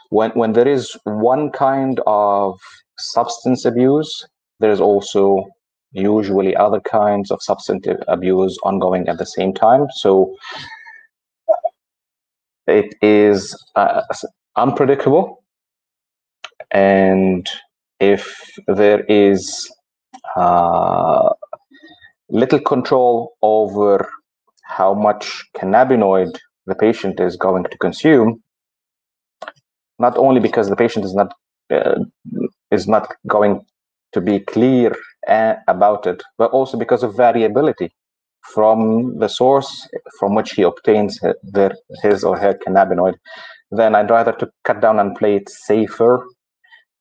When, 0.10 0.32
when 0.32 0.54
there 0.54 0.68
is 0.68 0.96
one 1.04 1.52
kind 1.52 2.02
of 2.06 2.60
substance 3.00 3.64
abuse, 3.64 4.26
there's 4.60 4.82
also 4.82 5.46
usually 5.92 6.56
other 6.56 6.80
kinds 6.82 7.32
of 7.32 7.42
substantive 7.42 7.98
abuse 8.08 8.58
ongoing 8.64 9.08
at 9.08 9.18
the 9.18 9.26
same 9.26 9.54
time. 9.54 9.88
So 9.96 10.36
it 12.68 12.96
is 13.02 13.56
uh, 13.76 14.02
unpredictable 14.56 15.44
and 16.72 17.50
if 18.00 18.52
there 18.68 19.04
is 19.06 19.72
uh, 20.36 21.30
little 22.30 22.60
control 22.60 23.34
over 23.42 24.10
how 24.64 24.94
much 24.94 25.44
cannabinoid 25.56 26.38
the 26.66 26.76
patient 26.76 27.20
is 27.20 27.38
going 27.38 27.64
to 27.64 27.78
consume 27.78 28.44
not 30.00 30.18
only 30.18 30.40
because 30.40 30.70
the 30.70 30.76
patient 30.76 31.06
is 31.06 31.16
not 31.16 31.34
uh, 31.72 32.00
is 32.72 32.88
not 32.88 33.14
going 33.28 33.66
to 34.14 34.22
be 34.22 34.40
clear 34.40 34.96
uh, 35.28 35.56
about 35.68 36.08
it 36.08 36.24
but 36.38 36.52
also 36.52 36.78
because 36.78 37.04
of 37.04 37.16
variability 37.16 37.92
from 38.54 39.18
the 39.20 39.28
source 39.28 39.88
from 40.20 40.36
which 40.36 40.52
he 40.52 40.62
obtains 40.62 41.20
his 42.02 42.24
or 42.24 42.38
her 42.38 42.58
cannabinoid, 42.66 43.16
then 43.72 43.96
I'd 43.96 44.10
rather 44.10 44.32
to 44.34 44.50
cut 44.64 44.82
down 44.82 45.00
and 45.00 45.16
play 45.16 45.36
it 45.36 45.50
safer 45.50 46.26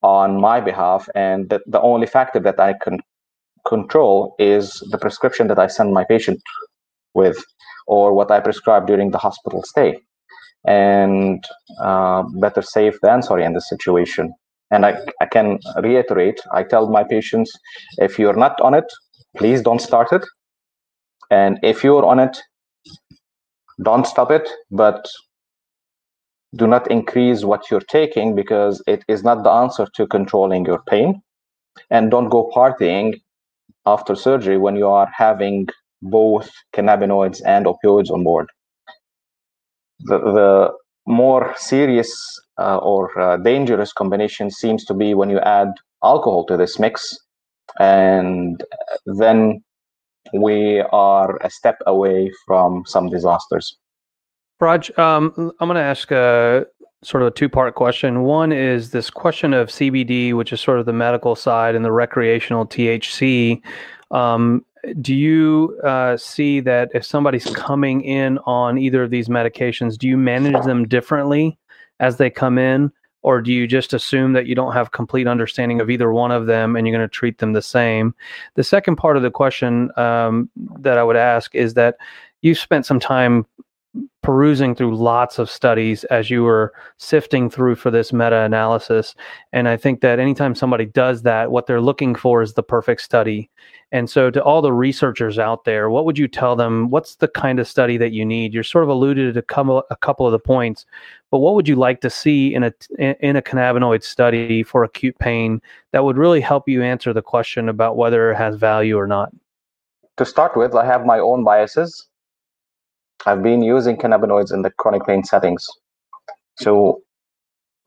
on 0.01 0.39
my 0.39 0.59
behalf. 0.59 1.07
And 1.15 1.49
the, 1.49 1.61
the 1.65 1.81
only 1.81 2.07
factor 2.07 2.39
that 2.39 2.59
I 2.59 2.73
can 2.83 2.99
control 3.65 4.35
is 4.39 4.83
the 4.91 4.97
prescription 4.97 5.47
that 5.47 5.59
I 5.59 5.67
send 5.67 5.93
my 5.93 6.03
patient 6.03 6.41
with 7.13 7.37
or 7.87 8.13
what 8.13 8.31
I 8.31 8.39
prescribe 8.39 8.87
during 8.87 9.11
the 9.11 9.17
hospital 9.17 9.63
stay. 9.63 9.99
And 10.65 11.43
uh, 11.79 12.23
better 12.41 12.61
safe 12.61 12.99
than 13.01 13.21
sorry 13.21 13.45
in 13.45 13.53
this 13.53 13.69
situation. 13.69 14.33
And 14.71 14.85
I, 14.85 14.97
I 15.21 15.25
can 15.25 15.59
reiterate, 15.81 16.39
I 16.53 16.63
tell 16.63 16.89
my 16.89 17.03
patients, 17.03 17.51
if 17.97 18.19
you're 18.19 18.35
not 18.35 18.59
on 18.61 18.73
it, 18.73 18.85
please 19.37 19.61
don't 19.61 19.79
start 19.81 20.11
it 20.11 20.25
and 21.29 21.59
if 21.61 21.83
you're 21.83 22.05
on 22.05 22.19
it, 22.19 22.37
don't 23.83 24.07
stop 24.07 24.31
it, 24.31 24.49
but 24.71 25.07
do 26.55 26.67
not 26.67 26.89
increase 26.89 27.43
what 27.43 27.69
you're 27.69 27.81
taking 27.81 28.35
because 28.35 28.81
it 28.87 29.03
is 29.07 29.23
not 29.23 29.43
the 29.43 29.49
answer 29.49 29.87
to 29.95 30.07
controlling 30.07 30.65
your 30.65 30.81
pain. 30.87 31.21
And 31.89 32.09
don't 32.09 32.29
go 32.29 32.49
partying 32.55 33.19
after 33.85 34.15
surgery 34.15 34.57
when 34.57 34.75
you 34.75 34.87
are 34.87 35.09
having 35.15 35.67
both 36.01 36.49
cannabinoids 36.73 37.41
and 37.45 37.65
opioids 37.65 38.09
on 38.09 38.23
board. 38.23 38.47
The, 39.99 40.19
the 40.19 40.73
more 41.05 41.53
serious 41.57 42.13
uh, 42.59 42.77
or 42.77 43.17
uh, 43.19 43.37
dangerous 43.37 43.93
combination 43.93 44.49
seems 44.49 44.83
to 44.85 44.93
be 44.93 45.13
when 45.13 45.29
you 45.29 45.39
add 45.39 45.69
alcohol 46.03 46.45
to 46.45 46.57
this 46.57 46.79
mix 46.79 47.17
and 47.79 48.63
then 49.05 49.63
we 50.33 50.81
are 50.91 51.37
a 51.37 51.49
step 51.49 51.77
away 51.85 52.31
from 52.45 52.83
some 52.85 53.09
disasters. 53.09 53.77
Raj, 54.59 54.89
um, 54.97 55.33
I'm 55.59 55.67
going 55.67 55.75
to 55.75 55.81
ask 55.81 56.11
a 56.11 56.65
sort 57.03 57.21
of 57.21 57.27
a 57.27 57.31
two 57.31 57.47
part 57.47 57.75
question. 57.75 58.23
One 58.23 58.51
is 58.51 58.91
this 58.91 59.09
question 59.09 59.53
of 59.53 59.69
CBD, 59.69 60.33
which 60.33 60.51
is 60.51 60.59
sort 60.59 60.79
of 60.79 60.85
the 60.85 60.93
medical 60.93 61.35
side, 61.35 61.75
and 61.75 61.85
the 61.85 61.91
recreational 61.91 62.65
THC. 62.65 63.61
Um, 64.09 64.65
do 65.01 65.13
you 65.13 65.79
uh, 65.83 66.17
see 66.17 66.59
that 66.61 66.89
if 66.93 67.05
somebody's 67.05 67.45
coming 67.55 68.01
in 68.01 68.39
on 68.39 68.77
either 68.77 69.03
of 69.03 69.11
these 69.11 69.27
medications, 69.27 69.97
do 69.97 70.07
you 70.07 70.17
manage 70.17 70.63
them 70.65 70.87
differently 70.87 71.57
as 71.99 72.17
they 72.17 72.29
come 72.29 72.57
in? 72.57 72.91
or 73.27 73.41
do 73.41 73.51
you 73.51 73.67
just 73.67 73.93
assume 73.93 74.31
that 74.31 74.45
you 74.45 74.55
don't 74.55 74.71
have 74.71 74.91
complete 74.91 75.27
understanding 75.27 75.81
of 75.81 75.89
either 75.89 76.13
one 76.13 76.31
of 76.31 76.45
them 76.45 76.77
and 76.77 76.87
you're 76.87 76.95
going 76.95 77.07
to 77.07 77.13
treat 77.13 77.39
them 77.39 77.51
the 77.51 77.61
same? 77.61 78.15
The 78.55 78.63
second 78.63 78.95
part 78.95 79.17
of 79.17 79.23
the 79.23 79.29
question 79.29 79.91
um, 79.97 80.49
that 80.79 80.97
I 80.97 81.03
would 81.03 81.17
ask 81.17 81.53
is 81.53 81.73
that 81.73 81.97
you 82.41 82.55
spent 82.55 82.85
some 82.85 83.01
time 83.01 83.45
perusing 84.21 84.75
through 84.75 84.93
lots 84.93 85.39
of 85.39 85.49
studies 85.49 86.03
as 86.05 86.29
you 86.29 86.43
were 86.43 86.73
sifting 86.97 87.49
through 87.49 87.75
for 87.75 87.89
this 87.89 88.11
meta 88.11 88.41
analysis. 88.41 89.15
And 89.53 89.69
I 89.69 89.77
think 89.77 90.01
that 90.01 90.19
anytime 90.19 90.53
somebody 90.53 90.85
does 90.85 91.21
that, 91.21 91.49
what 91.49 91.65
they're 91.65 91.79
looking 91.79 92.13
for 92.13 92.41
is 92.41 92.53
the 92.53 92.61
perfect 92.63 93.01
study. 93.01 93.49
And 93.93 94.09
so, 94.09 94.29
to 94.29 94.43
all 94.43 94.61
the 94.61 94.73
researchers 94.73 95.39
out 95.39 95.63
there, 95.63 95.89
what 95.89 96.03
would 96.03 96.17
you 96.17 96.27
tell 96.27 96.57
them? 96.57 96.89
What's 96.89 97.15
the 97.15 97.29
kind 97.29 97.57
of 97.57 97.69
study 97.69 97.95
that 97.97 98.11
you 98.11 98.25
need? 98.25 98.53
You're 98.53 98.63
sort 98.63 98.83
of 98.83 98.89
alluded 98.89 99.33
to 99.33 99.41
couple, 99.41 99.83
a 99.89 99.95
couple 99.95 100.25
of 100.25 100.33
the 100.33 100.39
points, 100.39 100.85
but 101.31 101.39
what 101.39 101.55
would 101.55 101.69
you 101.69 101.77
like 101.77 102.01
to 102.01 102.09
see 102.09 102.53
in 102.53 102.63
a 102.63 102.73
in 102.99 103.37
a 103.37 103.41
cannabinoid 103.41 104.03
study 104.03 104.61
for 104.61 104.83
acute 104.83 105.17
pain 105.19 105.61
that 105.93 106.03
would 106.03 106.17
really 106.17 106.41
help 106.41 106.67
you 106.67 106.83
answer 106.83 107.13
the 107.13 107.21
question 107.21 107.69
about 107.69 107.95
whether 107.95 108.31
it 108.31 108.35
has 108.35 108.57
value 108.57 108.97
or 108.97 109.07
not? 109.07 109.31
To 110.17 110.25
start 110.25 110.57
with, 110.57 110.75
I 110.75 110.85
have 110.85 111.05
my 111.05 111.19
own 111.19 111.45
biases 111.45 112.07
I've 113.25 113.43
been 113.43 113.61
using 113.61 113.97
cannabinoids 113.97 114.53
in 114.53 114.61
the 114.61 114.71
chronic 114.71 115.05
pain 115.05 115.23
settings. 115.23 115.65
So 116.59 117.01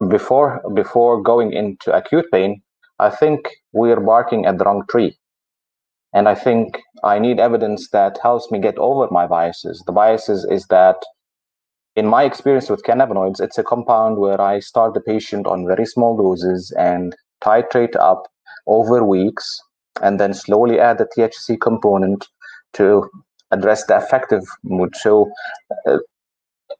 before 0.09 0.61
before 0.73 1.21
going 1.21 1.53
into 1.53 1.95
acute 1.95 2.25
pain, 2.31 2.61
I 2.99 3.09
think 3.09 3.49
we're 3.71 3.99
barking 3.99 4.45
at 4.45 4.57
the 4.57 4.65
wrong 4.65 4.83
tree. 4.89 5.17
And 6.13 6.27
I 6.27 6.35
think 6.35 6.79
I 7.03 7.19
need 7.19 7.39
evidence 7.39 7.89
that 7.91 8.19
helps 8.21 8.51
me 8.51 8.59
get 8.59 8.77
over 8.77 9.07
my 9.11 9.25
biases. 9.27 9.81
The 9.85 9.93
biases 9.93 10.45
is 10.45 10.65
that 10.67 10.97
in 11.95 12.07
my 12.07 12.23
experience 12.23 12.69
with 12.69 12.83
cannabinoids, 12.83 13.41
it's 13.41 13.57
a 13.57 13.63
compound 13.63 14.17
where 14.17 14.39
I 14.39 14.59
start 14.59 14.93
the 14.93 15.01
patient 15.01 15.47
on 15.47 15.67
very 15.67 15.85
small 15.85 16.17
doses 16.17 16.73
and 16.77 17.15
titrate 17.43 17.95
up 17.95 18.27
over 18.67 19.03
weeks 19.03 19.59
and 20.01 20.19
then 20.19 20.33
slowly 20.33 20.79
add 20.79 20.97
the 20.97 21.05
THC 21.05 21.59
component 21.59 22.27
to 22.73 23.09
address 23.51 23.85
the 23.85 23.97
affective 23.97 24.43
mood. 24.63 24.95
So, 24.95 25.31
uh, 25.87 25.97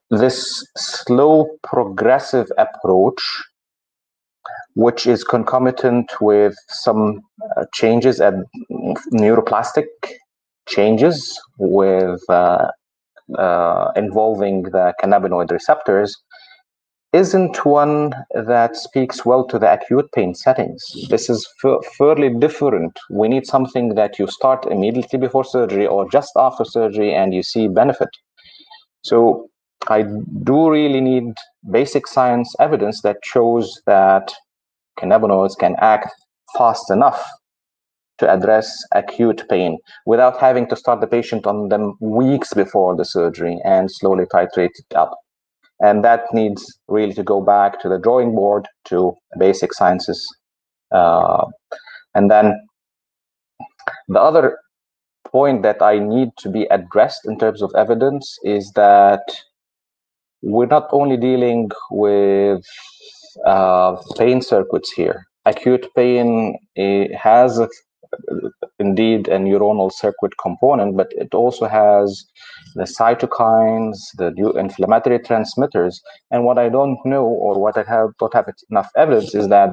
this 0.09 0.65
slow 0.75 1.47
progressive 1.63 2.47
approach, 2.57 3.21
which 4.75 5.07
is 5.07 5.23
concomitant 5.23 6.11
with 6.21 6.55
some 6.67 7.21
uh, 7.57 7.65
changes 7.73 8.19
at 8.19 8.33
neuroplastic 9.13 9.87
changes 10.67 11.39
with 11.57 12.21
uh, 12.29 12.71
uh 13.37 13.91
involving 13.95 14.63
the 14.63 14.93
cannabinoid 15.01 15.51
receptors, 15.51 16.17
isn't 17.13 17.65
one 17.65 18.13
that 18.33 18.75
speaks 18.75 19.25
well 19.25 19.45
to 19.47 19.59
the 19.59 19.71
acute 19.71 20.09
pain 20.13 20.33
settings. 20.33 20.83
This 21.09 21.29
is 21.29 21.47
f- 21.63 21.85
fairly 21.97 22.29
different. 22.39 22.97
We 23.09 23.27
need 23.27 23.45
something 23.45 23.95
that 23.95 24.17
you 24.17 24.27
start 24.27 24.65
immediately 24.67 25.19
before 25.19 25.43
surgery 25.43 25.85
or 25.85 26.09
just 26.09 26.31
after 26.37 26.63
surgery 26.63 27.13
and 27.13 27.33
you 27.33 27.43
see 27.43 27.67
benefit. 27.67 28.09
So 29.03 29.49
I 29.89 30.03
do 30.43 30.69
really 30.69 31.01
need 31.01 31.33
basic 31.69 32.07
science 32.07 32.55
evidence 32.59 33.01
that 33.01 33.17
shows 33.23 33.81
that 33.87 34.33
cannabinoids 34.99 35.57
can 35.57 35.75
act 35.79 36.11
fast 36.57 36.91
enough 36.91 37.29
to 38.19 38.31
address 38.31 38.71
acute 38.93 39.43
pain 39.49 39.77
without 40.05 40.39
having 40.39 40.67
to 40.69 40.75
start 40.75 41.01
the 41.01 41.07
patient 41.07 41.47
on 41.47 41.69
them 41.69 41.95
weeks 41.99 42.53
before 42.53 42.95
the 42.95 43.05
surgery 43.05 43.59
and 43.65 43.91
slowly 43.91 44.25
titrate 44.25 44.77
it 44.77 44.95
up 44.95 45.20
and 45.81 46.03
that 46.03 46.25
needs 46.33 46.79
really 46.87 47.13
to 47.13 47.23
go 47.23 47.41
back 47.41 47.81
to 47.81 47.89
the 47.89 47.97
drawing 47.97 48.35
board 48.35 48.67
to 48.85 49.13
basic 49.39 49.73
sciences. 49.73 50.25
Uh, 50.91 51.45
and 52.15 52.29
then 52.29 52.53
the 54.07 54.19
other 54.19 54.59
point 55.31 55.63
that 55.63 55.81
i 55.81 55.97
need 55.97 56.29
to 56.37 56.49
be 56.49 56.63
addressed 56.71 57.21
in 57.25 57.37
terms 57.39 57.61
of 57.61 57.71
evidence 57.77 58.37
is 58.43 58.71
that 58.75 59.21
we're 60.41 60.65
not 60.65 60.87
only 60.91 61.17
dealing 61.17 61.69
with 61.91 62.65
uh, 63.45 63.95
pain 64.17 64.41
circuits 64.41 64.91
here. 64.91 65.25
Acute 65.45 65.87
pain 65.95 66.57
has 67.17 67.59
a, 67.59 67.67
indeed 68.79 69.27
a 69.27 69.37
neuronal 69.37 69.91
circuit 69.91 70.31
component 70.41 70.97
but 70.97 71.07
it 71.11 71.33
also 71.33 71.67
has 71.67 72.25
the 72.75 72.83
cytokines, 72.83 73.97
the 74.17 74.53
inflammatory 74.57 75.19
transmitters. 75.19 76.01
And 76.31 76.45
what 76.45 76.57
I 76.57 76.69
don't 76.69 76.97
know, 77.05 77.25
or 77.25 77.59
what 77.59 77.77
I 77.77 77.83
have 77.83 78.09
don't 78.19 78.33
have 78.33 78.49
enough 78.69 78.89
evidence, 78.95 79.35
is 79.35 79.49
that 79.49 79.71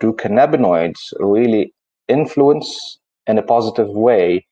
do 0.00 0.12
cannabinoids 0.12 0.98
really 1.18 1.72
influence 2.08 2.98
in 3.26 3.38
a 3.38 3.42
positive 3.42 3.88
way 3.88 4.46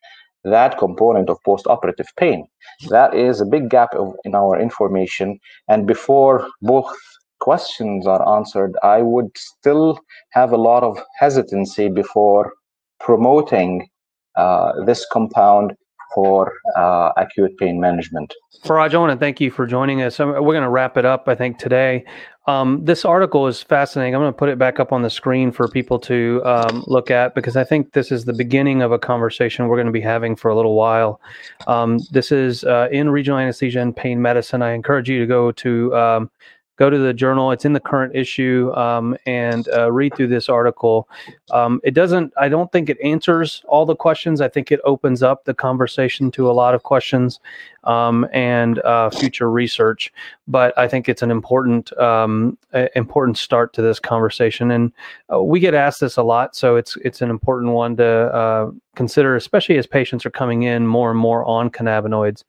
that 0.45 0.79
component 0.79 1.29
of 1.29 1.43
post-operative 1.45 2.07
pain? 2.17 2.47
That 2.89 3.15
is 3.15 3.41
a 3.41 3.47
big 3.47 3.69
gap 3.69 3.91
in 4.25 4.35
our 4.35 4.61
information. 4.61 5.41
And 5.69 5.87
before 5.87 6.49
both 6.63 6.95
questions 7.41 8.07
are 8.07 8.27
answered, 8.37 8.77
I 8.83 9.03
would 9.03 9.31
still 9.37 9.99
have 10.31 10.53
a 10.53 10.57
lot 10.57 10.83
of 10.83 11.03
hesitancy 11.19 11.89
before 11.89 12.53
promoting 13.01 13.89
uh, 14.37 14.85
this 14.85 15.07
compound 15.11 15.75
for 16.15 16.53
uh, 16.77 17.13
acute 17.17 17.57
pain 17.59 17.81
management. 17.81 18.33
Faraj, 18.65 18.95
I 18.95 18.99
want 18.99 19.13
to 19.13 19.19
thank 19.19 19.41
you 19.41 19.51
for 19.51 19.67
joining 19.67 20.03
us. 20.03 20.19
We're 20.19 20.41
going 20.41 20.63
to 20.63 20.71
wrap 20.71 20.97
it 20.97 21.05
up, 21.05 21.29
I 21.29 21.35
think, 21.35 21.59
today. 21.59 22.05
Um, 22.47 22.85
this 22.85 23.05
article 23.05 23.49
is 23.49 23.61
fascinating. 23.63 24.15
I'm 24.15 24.21
going 24.21 24.33
to 24.33 24.37
put 24.37 24.49
it 24.49 24.59
back 24.59 24.79
up 24.79 24.93
on 24.93 25.03
the 25.03 25.11
screen 25.11 25.51
for 25.51 25.67
people 25.67 25.99
to 26.01 26.41
um, 26.45 26.85
look 26.87 27.11
at 27.11 27.35
because 27.35 27.57
I 27.57 27.65
think 27.65 27.93
this 27.93 28.13
is 28.13 28.25
the 28.25 28.33
beginning 28.33 28.83
of 28.83 28.93
a 28.93 28.99
conversation 28.99 29.67
we're 29.67 29.77
going 29.77 29.87
to 29.87 29.93
be 29.93 30.01
having 30.01 30.37
for 30.37 30.51
a 30.51 30.57
little 30.57 30.75
while. 30.75 31.21
Um, 31.67 31.99
this 32.13 32.31
is 32.31 32.63
uh, 32.65 32.89
in 32.93 33.11
regional 33.11 33.39
anesthesia 33.39 33.81
and 33.81 33.95
pain 33.95 34.23
medicine. 34.23 34.63
I 34.63 34.73
encourage 34.73 35.11
you 35.11 35.19
to 35.21 35.27
go 35.27 35.51
to 35.53 35.97
um, 35.97 36.31
go 36.77 36.91
to 36.91 36.99
the 36.99 37.13
journal. 37.13 37.51
It's 37.51 37.65
in 37.65 37.73
the 37.73 37.81
current 37.81 38.15
issue 38.15 38.73
um, 38.75 39.17
and 39.27 39.69
uh, 39.69 39.91
read 39.91 40.15
through 40.15 40.29
this 40.29 40.49
article. 40.49 41.09
Um, 41.51 41.81
it 41.85 41.95
doesn't, 41.95 42.33
I 42.37 42.49
don't 42.49 42.71
think 42.71 42.89
it 42.89 42.99
answers 43.03 43.63
all 43.67 43.87
the 43.87 43.97
questions. 43.97 44.41
I 44.41 44.49
think 44.49 44.71
it 44.71 44.81
opens 44.85 45.23
up 45.23 45.45
the 45.45 45.55
conversation 45.55 46.31
to 46.33 46.51
a 46.51 46.53
lot 46.53 46.75
of 46.75 46.83
questions 46.83 47.41
um, 47.85 48.27
and 48.33 48.79
uh, 48.81 49.11
future 49.11 49.51
research. 49.51 50.13
But 50.49 50.77
I 50.77 50.89
think 50.89 51.09
it's 51.09 51.23
an 51.23 51.31
important, 51.31 51.97
um, 51.99 52.59
important 52.95 53.39
start 53.39 53.73
to 53.75 53.83
this 53.83 53.99
conversation. 53.99 54.71
And 54.71 54.93
uh, 55.33 55.43
we 55.43 55.61
get 55.61 55.75
asked 55.75 56.01
this 56.01 56.17
a 56.17 56.23
lot, 56.23 56.55
so 56.55 56.77
it's 56.77 56.97
it's 57.05 57.23
an 57.23 57.31
important 57.31 57.73
one 57.73 57.97
to 57.97 58.07
uh, 58.07 58.71
consider, 58.95 59.37
especially 59.37 59.79
as 59.79 59.87
patients 59.87 60.27
are 60.27 60.31
coming 60.31 60.65
in 60.65 60.87
more 60.87 61.11
and 61.11 61.19
more 61.19 61.45
on 61.45 61.71
cannabinoids. 61.71 62.45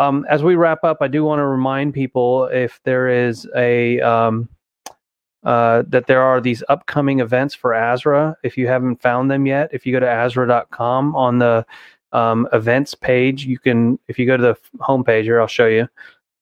Um, 0.00 0.24
as 0.30 0.42
we 0.42 0.56
wrap 0.56 0.82
up, 0.82 0.96
I 1.02 1.08
do 1.08 1.24
want 1.24 1.40
to 1.40 1.46
remind 1.46 1.92
people 1.92 2.46
if 2.46 2.80
there 2.84 3.08
is 3.08 3.46
a 3.54 4.00
um, 4.00 4.48
uh, 5.44 5.82
that 5.88 6.06
there 6.06 6.22
are 6.22 6.40
these 6.40 6.62
upcoming 6.70 7.20
events 7.20 7.54
for 7.54 7.72
ASRA. 7.72 8.34
If 8.42 8.56
you 8.56 8.66
haven't 8.66 9.02
found 9.02 9.30
them 9.30 9.44
yet, 9.44 9.68
if 9.74 9.84
you 9.84 9.92
go 9.92 10.00
to 10.00 10.06
ASRA.com 10.06 11.14
on 11.14 11.38
the 11.38 11.66
um, 12.12 12.48
events 12.54 12.94
page, 12.94 13.44
you 13.44 13.58
can. 13.58 13.98
If 14.08 14.18
you 14.18 14.24
go 14.24 14.38
to 14.38 14.42
the 14.42 14.56
homepage 14.78 15.24
here, 15.24 15.38
I'll 15.38 15.46
show 15.46 15.66
you. 15.66 15.86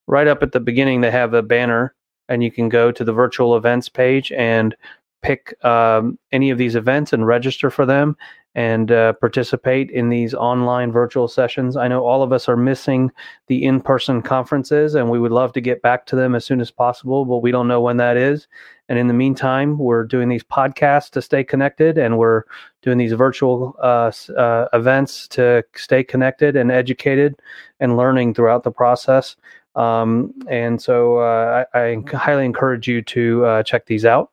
Right 0.07 0.29
up 0.29 0.44
at 0.44 0.53
the 0.53 0.61
beginning, 0.61 1.01
they 1.01 1.11
have 1.11 1.35
a 1.35 1.42
banner, 1.42 1.97
and 2.29 2.44
you 2.44 2.53
can 2.53 2.68
go 2.68 2.92
to 2.92 3.03
the 3.03 3.12
virtual 3.12 3.57
events 3.57 3.88
page 3.88 4.31
and 4.31 4.77
pick 5.21 5.53
um, 5.64 6.16
any 6.31 6.51
of 6.51 6.59
these 6.59 6.77
events 6.77 7.12
and 7.12 7.27
register 7.27 7.71
for 7.71 7.85
them 7.85 8.16
and 8.59 8.90
uh, 8.90 9.12
participate 9.12 9.88
in 9.88 10.09
these 10.09 10.35
online 10.35 10.90
virtual 10.90 11.29
sessions. 11.29 11.77
I 11.77 11.87
know 11.87 12.05
all 12.05 12.25
of 12.25 12.33
us 12.33 12.49
are 12.49 12.57
missing 12.57 13.12
the 13.47 13.64
in 13.64 13.81
person 13.81 14.21
conferences, 14.21 14.96
and 14.96 15.09
we 15.09 15.21
would 15.21 15.31
love 15.31 15.52
to 15.52 15.61
get 15.61 15.81
back 15.81 16.06
to 16.06 16.17
them 16.17 16.35
as 16.35 16.44
soon 16.44 16.61
as 16.61 16.69
possible, 16.69 17.25
but 17.25 17.37
we 17.37 17.52
don't 17.52 17.69
know 17.69 17.81
when 17.81 17.98
that 17.98 18.17
is. 18.17 18.48
And 18.88 18.98
in 18.98 19.06
the 19.06 19.15
meantime, 19.15 19.79
we're 19.79 20.02
doing 20.02 20.29
these 20.29 20.42
podcasts 20.42 21.09
to 21.11 21.23
stay 21.23 21.44
connected, 21.44 21.98
and 21.98 22.19
we're 22.19 22.42
doing 22.83 22.98
these 22.98 23.13
virtual 23.13 23.77
uh, 23.81 24.11
uh, 24.37 24.67
events 24.73 25.29
to 25.29 25.63
stay 25.77 26.02
connected 26.02 26.56
and 26.56 26.73
educated 26.73 27.37
and 27.79 27.96
learning 27.96 28.35
throughout 28.35 28.65
the 28.65 28.73
process. 28.73 29.37
Um, 29.77 30.35
and 30.48 30.83
so 30.83 31.19
uh, 31.19 31.65
I, 31.73 31.79
I, 31.81 32.02
highly 32.13 32.44
encourage 32.44 32.88
you 32.88 33.02
to 33.02 33.44
uh, 33.44 33.63
check 33.63 33.87
these 33.87 34.04
out. 34.04 34.33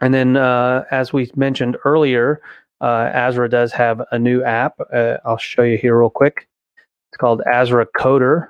And 0.00 0.12
then, 0.12 0.36
uh, 0.36 0.84
as 0.90 1.12
we 1.12 1.30
mentioned 1.36 1.76
earlier, 1.84 2.42
uh, 2.80 3.10
ASRA 3.12 3.50
does 3.50 3.72
have 3.72 4.02
a 4.12 4.18
new 4.18 4.42
app. 4.42 4.74
Uh, 4.92 5.16
I'll 5.24 5.38
show 5.38 5.62
you 5.62 5.78
here 5.78 5.98
real 5.98 6.10
quick. 6.10 6.48
It's 7.10 7.16
called 7.18 7.42
ASRA 7.46 7.86
Coder. 7.96 8.48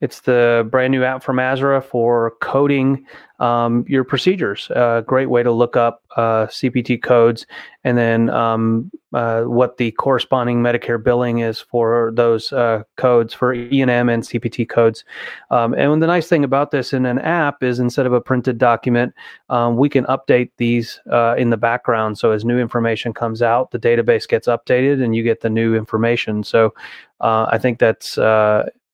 It's 0.00 0.20
the 0.20 0.66
brand 0.70 0.92
new 0.92 1.02
app 1.02 1.22
from 1.22 1.36
ASRA 1.36 1.82
for 1.82 2.32
coding 2.40 3.04
um, 3.40 3.84
your 3.88 4.04
procedures. 4.04 4.68
A 4.70 4.78
uh, 4.78 5.00
great 5.02 5.30
way 5.30 5.42
to 5.42 5.52
look 5.52 5.76
up 5.76 6.02
uh, 6.16 6.46
CPT 6.46 7.00
codes 7.00 7.46
and 7.84 7.96
then 7.96 8.30
um, 8.30 8.90
uh, 9.12 9.42
what 9.42 9.76
the 9.76 9.92
corresponding 9.92 10.60
Medicare 10.60 11.02
billing 11.02 11.38
is 11.38 11.60
for 11.60 12.12
those 12.14 12.52
uh, 12.52 12.82
codes 12.96 13.32
for 13.32 13.54
E&M 13.54 14.08
and 14.08 14.22
CPT 14.22 14.68
codes. 14.68 15.04
Um, 15.50 15.72
and 15.74 16.02
the 16.02 16.06
nice 16.06 16.28
thing 16.28 16.44
about 16.44 16.72
this 16.72 16.92
in 16.92 17.06
an 17.06 17.18
app 17.20 17.62
is 17.62 17.78
instead 17.78 18.06
of 18.06 18.12
a 18.12 18.20
printed 18.20 18.58
document, 18.58 19.14
um, 19.50 19.76
we 19.76 19.88
can 19.88 20.04
update 20.06 20.50
these 20.56 21.00
uh, 21.10 21.34
in 21.38 21.50
the 21.50 21.56
background. 21.56 22.18
So 22.18 22.32
as 22.32 22.44
new 22.44 22.58
information 22.58 23.14
comes 23.14 23.40
out, 23.40 23.70
the 23.70 23.78
database 23.78 24.28
gets 24.28 24.48
updated 24.48 25.02
and 25.02 25.14
you 25.14 25.22
get 25.22 25.40
the 25.40 25.50
new 25.50 25.74
information. 25.74 26.42
So 26.42 26.74
uh, 27.20 27.46
I 27.50 27.58
think 27.58 27.78
that's 27.78 28.18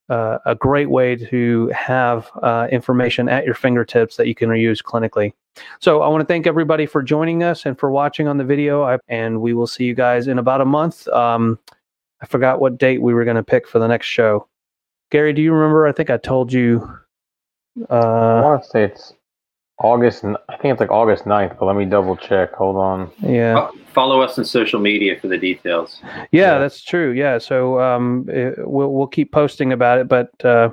uh, 0.09 0.39
a 0.45 0.55
great 0.55 0.91
way 0.91 1.17
to 1.17 1.69
have 1.69 2.31
uh, 2.43 2.69
information 2.71 3.29
at 3.29 3.45
your 3.45 3.55
fingertips 3.55 4.17
that 4.17 4.27
you 4.27 4.35
can 4.35 4.49
reuse 4.49 4.83
clinically. 4.83 5.33
So 5.81 6.03
I 6.03 6.09
want 6.09 6.21
to 6.21 6.27
thank 6.27 6.47
everybody 6.47 6.87
for 6.87 7.03
joining 7.03 7.43
us 7.43 7.65
and 7.65 7.79
for 7.79 7.91
watching 7.91 8.29
on 8.29 8.39
the 8.39 8.45
video. 8.45 8.99
And 9.09 9.41
we 9.41 9.55
will 9.55 9.67
see 9.67 9.85
you 9.85 9.95
guys 9.95 10.27
in 10.27 10.39
about 10.39 10.61
a 10.61 10.65
month. 10.65 11.07
Um, 11.09 11.59
I 12.21 12.27
forgot 12.27 12.61
what 12.61 12.79
date 12.79 13.03
we 13.03 13.15
were 13.15 13.25
going 13.25 13.37
to 13.37 13.43
pick 13.43 13.69
for 13.69 13.79
the 13.79 13.87
next 13.87 14.07
show. 14.07 14.49
Gary, 15.11 15.33
do 15.33 15.43
you 15.43 15.53
remember? 15.53 15.87
I 15.87 15.93
think 15.93 16.11
I 16.11 16.17
told 16.17 16.53
you. 16.53 16.99
Uh, 17.91 17.95
I 17.95 18.41
want 18.43 18.63
to 18.63 18.69
say 18.69 18.85
it's 18.85 19.13
August. 19.83 20.25
I 20.25 20.57
think 20.57 20.73
it's 20.73 20.81
like 20.81 20.91
August 20.91 21.25
9th, 21.25 21.59
but 21.59 21.67
let 21.67 21.77
me 21.77 21.85
double 21.85 22.17
check. 22.17 22.53
Hold 22.55 22.77
on. 22.77 23.11
Yeah. 23.21 23.71
Follow 23.93 24.21
us 24.21 24.39
on 24.39 24.45
social 24.45 24.81
media 24.81 25.19
for 25.19 25.29
the 25.29 25.39
details. 25.39 26.01
Yeah, 26.03 26.19
yeah. 26.31 26.59
that's 26.59 26.83
true. 26.83 27.13
Yeah. 27.13 27.39
So 27.39 27.81
um, 27.81 28.27
it, 28.29 28.55
we'll 28.59 28.93
we'll 28.93 29.07
keep 29.07 29.33
posting 29.33 29.73
about 29.73 29.99
it, 29.99 30.09
but 30.09 30.29
uh, 30.45 30.71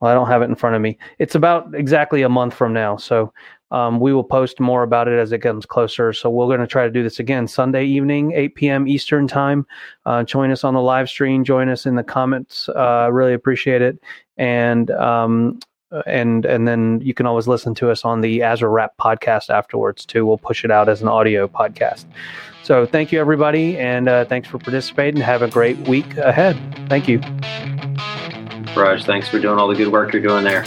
well, 0.00 0.10
I 0.10 0.14
don't 0.14 0.28
have 0.28 0.42
it 0.42 0.46
in 0.46 0.54
front 0.54 0.76
of 0.76 0.82
me. 0.82 0.98
It's 1.18 1.34
about 1.34 1.74
exactly 1.74 2.22
a 2.22 2.28
month 2.28 2.54
from 2.54 2.72
now. 2.72 2.96
So 2.96 3.32
um, 3.70 4.00
we 4.00 4.12
will 4.12 4.24
post 4.24 4.58
more 4.58 4.82
about 4.82 5.08
it 5.08 5.18
as 5.18 5.30
it 5.32 5.38
comes 5.38 5.64
closer. 5.66 6.12
So 6.12 6.28
we're 6.28 6.46
going 6.46 6.60
to 6.60 6.66
try 6.66 6.84
to 6.84 6.90
do 6.90 7.02
this 7.02 7.20
again 7.20 7.46
Sunday 7.46 7.84
evening, 7.84 8.32
8 8.32 8.54
p.m. 8.54 8.88
Eastern 8.88 9.28
time. 9.28 9.66
Uh, 10.06 10.24
join 10.24 10.50
us 10.50 10.64
on 10.64 10.74
the 10.74 10.80
live 10.80 11.08
stream. 11.08 11.44
Join 11.44 11.68
us 11.68 11.86
in 11.86 11.94
the 11.94 12.02
comments. 12.02 12.68
Uh, 12.70 13.08
really 13.12 13.34
appreciate 13.34 13.82
it. 13.82 13.98
And 14.36 14.90
um, 14.90 15.60
and 16.06 16.44
and 16.44 16.66
then 16.68 17.00
you 17.02 17.14
can 17.14 17.26
always 17.26 17.48
listen 17.48 17.74
to 17.76 17.90
us 17.90 18.04
on 18.04 18.20
the 18.20 18.42
Azure 18.42 18.70
Wrap 18.70 18.96
podcast 18.98 19.50
afterwards 19.50 20.04
too. 20.04 20.26
We'll 20.26 20.38
push 20.38 20.64
it 20.64 20.70
out 20.70 20.88
as 20.88 21.02
an 21.02 21.08
audio 21.08 21.48
podcast. 21.48 22.04
So 22.62 22.86
thank 22.86 23.10
you 23.10 23.20
everybody, 23.20 23.78
and 23.78 24.08
uh, 24.08 24.24
thanks 24.26 24.48
for 24.48 24.58
participating. 24.58 25.20
Have 25.20 25.42
a 25.42 25.48
great 25.48 25.76
week 25.88 26.16
ahead. 26.16 26.56
Thank 26.88 27.08
you, 27.08 27.18
Raj. 28.76 29.04
Thanks 29.04 29.28
for 29.28 29.38
doing 29.38 29.58
all 29.58 29.68
the 29.68 29.74
good 29.74 29.88
work 29.88 30.12
you're 30.12 30.22
doing 30.22 30.44
there. 30.44 30.64